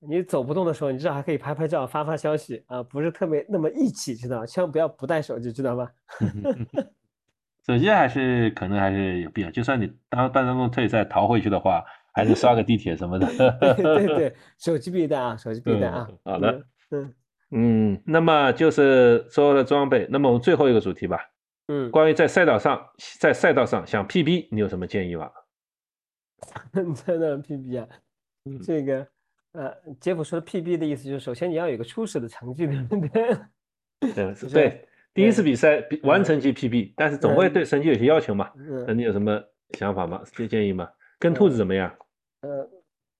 [0.00, 5.90] 你走不动的时候，你至少还可以拍拍照、发发消息啊，不是特别那么义气，知道千万不要不带手机，知道吗？
[7.66, 13.26] 手机还是可能还是有必要，就算你当半分钟退赛逃回去的话，还是刷个地铁什么的。
[13.74, 16.06] 对 对，手机必带啊，手机必带啊。
[16.24, 17.14] 好的，嗯。
[17.56, 20.06] 嗯，那么就是所有的装备。
[20.10, 21.18] 那么我们最后一个主题吧。
[21.68, 22.84] 嗯，关于在赛道上，
[23.20, 25.30] 在赛道上想 PB，你有什么建议吗？
[26.94, 27.88] 在那 PB 啊，
[28.62, 29.06] 这个
[29.52, 33.36] 呃，杰夫说的 PB 的意思就是，首先你要有个初始的成绩，对不对？
[34.12, 38.52] 对 是对，第一次比赛比完成绩 PB，但是总会嗯对成绩有些要求嘛。
[38.56, 39.40] 嗯那你有什么
[39.78, 40.22] 想法吗？
[40.36, 40.90] 建建议吗？
[41.18, 41.94] 跟兔子怎么样？
[42.42, 42.68] 呃，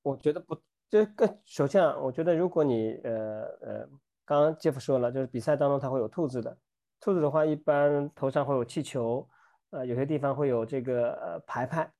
[0.03, 0.61] 我觉得不，
[0.91, 3.89] 这个首先啊，我觉得如果你呃呃，
[4.25, 6.57] 刚刚 Jeff 说了，就是比赛当中它会有兔子的，
[7.01, 9.29] 兔子的话一般头上会有气球，
[9.71, 11.93] 呃，有些地方会有这个呃牌牌，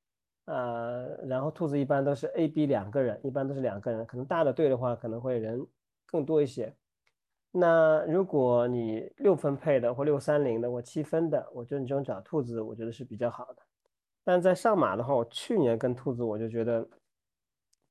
[0.47, 5.67] 呃，然后兔子一般都是 A、B 两个人，一般都是两个人，可能大的队的话可能会人
[6.07, 6.75] 更多一些。
[7.51, 13.63] 那如果你六分配的或六三零的或七分的，我觉得你这种找兔子，我觉得是比较好的。
[14.25, 16.85] 但在上马的话，我去年跟兔子我就觉得，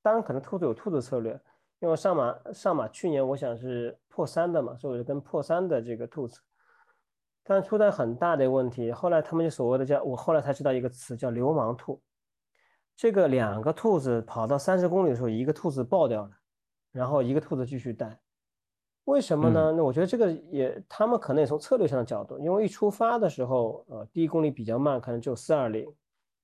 [0.02, 1.40] 当然可能兔子有兔子策略，
[1.84, 6.40] 因为上马上马去年我想是破三的嘛，所以我就跟破三的这个兔子，
[7.44, 12.02] 但出在很大的问题，后来他们就所谓的叫我后来才知道一个词叫流氓兔，
[12.96, 16.32] 这个两个兔子跑到三十公里的时候，一个兔子爆掉了，
[16.94, 18.18] 然后一个兔子继续带。
[19.04, 19.74] 为什么呢？
[19.76, 25.86] 那我觉得这个也，他们可能也从策略上的角度，因为一出发的时候，呃，第一公里比较慢，可能只有四二零，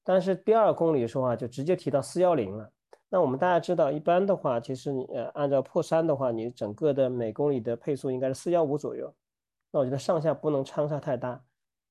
[0.03, 2.69] 但是第二公里的时候啊，就直接提到四幺零了。
[3.11, 9.11] 那我们大家知道，一般的话，其实你呃按照破三的话，你整个的每公里的配速应该是四幺五左右。
[9.71, 11.41] 那我觉得上下不能相差太大。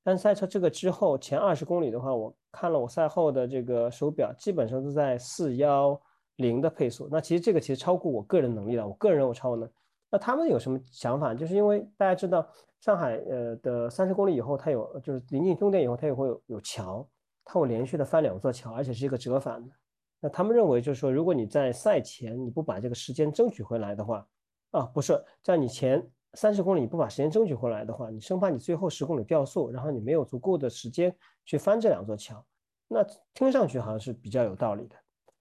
[0.04, 6.00] 但赛车这个之后前二十公里的话，我看了我赛后的这个手表，基本上都在四幺
[6.36, 7.08] 零的配速。
[7.10, 9.68] 那其实这个其实超过我个人能力了，我个人认为超过能。
[10.10, 11.34] 那他们有什么想法？
[11.34, 12.46] 就是因为大家知道
[12.80, 17.06] 上海呃的三十公里以后，它有就是临近终点以后，它也会有有桥，
[17.44, 19.72] 它会连续的翻两座桥，而且是一个折返的。
[20.20, 24.26] 那他们认为就是说，如果你在赛前你不把这个时间争取回来的话，
[24.72, 26.04] 啊，不是在你前
[26.34, 31.14] 三十公里你不把时间争取回来的话，你生怕你最后十公里掉速，然后你没有足够的时间
[31.44, 32.44] 去翻这两座桥。
[32.88, 34.96] 那听上去好像是比较有道理的，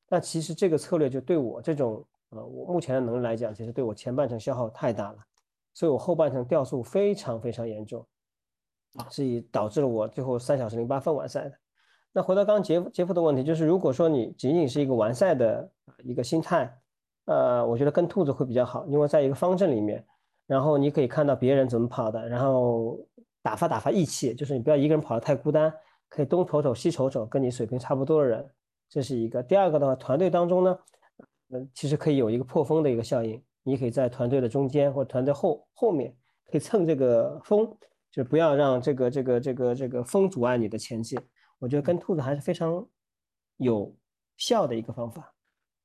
[0.10, 5.18] 那其实这个策略就对我这种呃我目前的能力来讲，其实对我前半程消耗太大了，
[5.74, 8.06] 所以我后半程掉速非常非常严重，
[9.10, 11.58] 所以导致了我最后三小时零八分完赛的。
[12.18, 15.70] 那回到刚刚杰杰夫的问题，就是如果说你仅仅是一个完赛的
[16.04, 16.76] 一个心态，
[17.26, 20.04] 呃，我觉得跟兔子会比较好，因为在一个方阵里面，
[20.48, 22.98] 然后你可以看到别人怎么跑的，然后
[23.44, 25.72] 打发打发义气，就是你不要一个人跑得太孤单，
[26.10, 28.44] 可以东瞅瞅西瞅瞅，跟你水平差不多的人，
[28.90, 29.44] 这是一个。
[29.44, 30.80] 第二个的话，团队当中呢，
[31.52, 36.18] 嗯，其实可以有一个破风的一个效应，你可以在团队的中间或团队后后面
[36.50, 37.78] 可以蹭这个风，
[38.12, 41.20] 就不要让这个这个这个这个风阻碍你的前进。
[41.60, 42.88] 我觉得跟兔子还是非常
[43.58, 43.96] 有
[44.38, 45.34] 效的一个方法。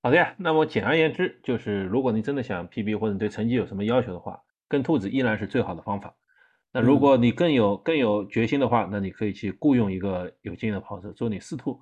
[0.03, 6.15] 好的呀，那么简而言之，就是如果你真的想 PB 或者对成绩有什么要求的话，跟兔子依然是最好的方法。
[6.73, 11.81] 那如果你更有更有决心的话，那你可以去雇佣一个有经验的跑者做你四兔，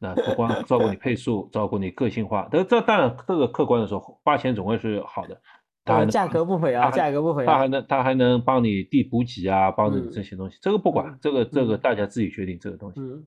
[0.00, 5.40] 那不光照顾你配速，照顾你个性化，这这当然这个客观的说，花钱总归是好的。
[5.84, 7.52] 他还能呃价格不菲啊，价格不菲啊。
[7.52, 13.00] 他还能他还能帮你递补给啊，帮着你嗯这些东西，这个不管嗯，这个这个嗯大家自己决定这个东西。
[13.00, 13.26] 嗯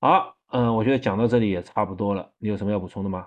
[0.00, 3.26] 好，嗯，我觉得讲到这里也差不多了，你有什么要补充的吗？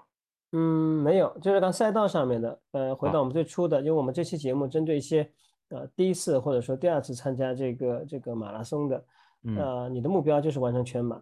[0.51, 5.29] 嗯，没有，就是刚赛道上面的，呃，回到我们最初的，因为我们这期节目针对一些
[5.69, 9.05] 呃第一次或者说第二次参加这个这个马拉松的，
[9.43, 11.21] 嗯呃，你的目标就是完成全马，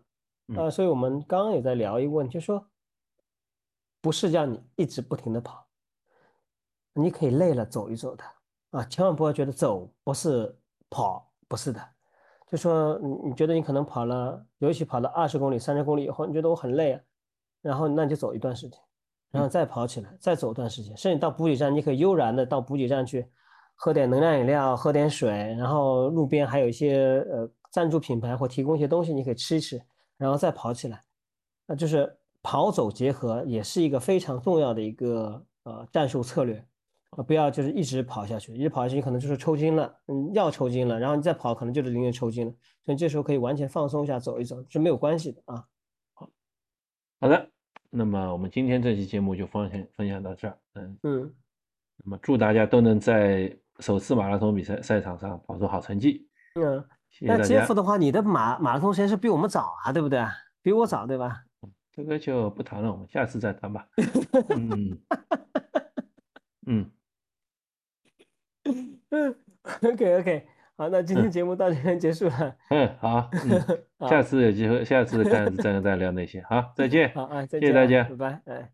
[0.50, 2.68] 嗯呃，所以我们刚刚也在聊一个问题，就是说
[4.02, 5.65] 不是让你一直不停的跑，
[6.96, 8.24] 你可以累了走一走的
[8.72, 10.58] 啊，千万不要觉得走不是
[10.90, 11.82] 跑，不是的，
[12.48, 17.02] 就说你你觉得你可能跑了，尤其跑了二十公里、三十公里以后，你觉得我很累啊，
[17.62, 18.80] 然后那你就走一段时间，
[19.32, 23.28] 然后再跑起来，再走一段时间，甚至到补给站，你可以悠然的到补给站去
[23.76, 29.82] 喝点能量饮料，喝点水，然后路边还有一些呃赞助品牌或提供一些东西，你可以吃一吃，
[30.18, 31.04] 然后再跑起来，
[31.68, 36.66] 那就是跑走结合，也是一个非常重要的一个呃战术策略。
[37.12, 42.54] 啊，不要就是一直跑下去，一直跑下去，你可能就是抽筋了，嗯，要抽筋了，然后你再跑，可能就是零点抽筋了，
[42.84, 45.66] 所以这时候可以完全放松一下，走一走是没有关系的啊。
[46.14, 46.30] 好
[47.22, 47.50] 好的，
[47.90, 51.34] 那么我们今天这期节目就分享分享到这儿，嗯，嗯，
[52.04, 56.84] 那么祝大家都能在首次马拉松比赛赛场上跑出好成绩，嗯，
[57.22, 57.74] 那杰夫。
[57.74, 60.26] 的话，你的马马拉松时间是比我们早啊，对不对？
[60.62, 61.44] 比我早，对吧？
[61.92, 63.88] 这个就不谈了，我们下次再谈吧。
[64.50, 64.70] 嗯
[66.68, 66.92] 嗯，嗯
[69.82, 70.46] OK OK，
[70.76, 72.56] 好，那今天节目到这边结束了。
[72.70, 78.70] 嗯，好，嗯， 下次有机会，下次看再再聊那些，好，再见，好啊，再谢谢大家拜拜，哎。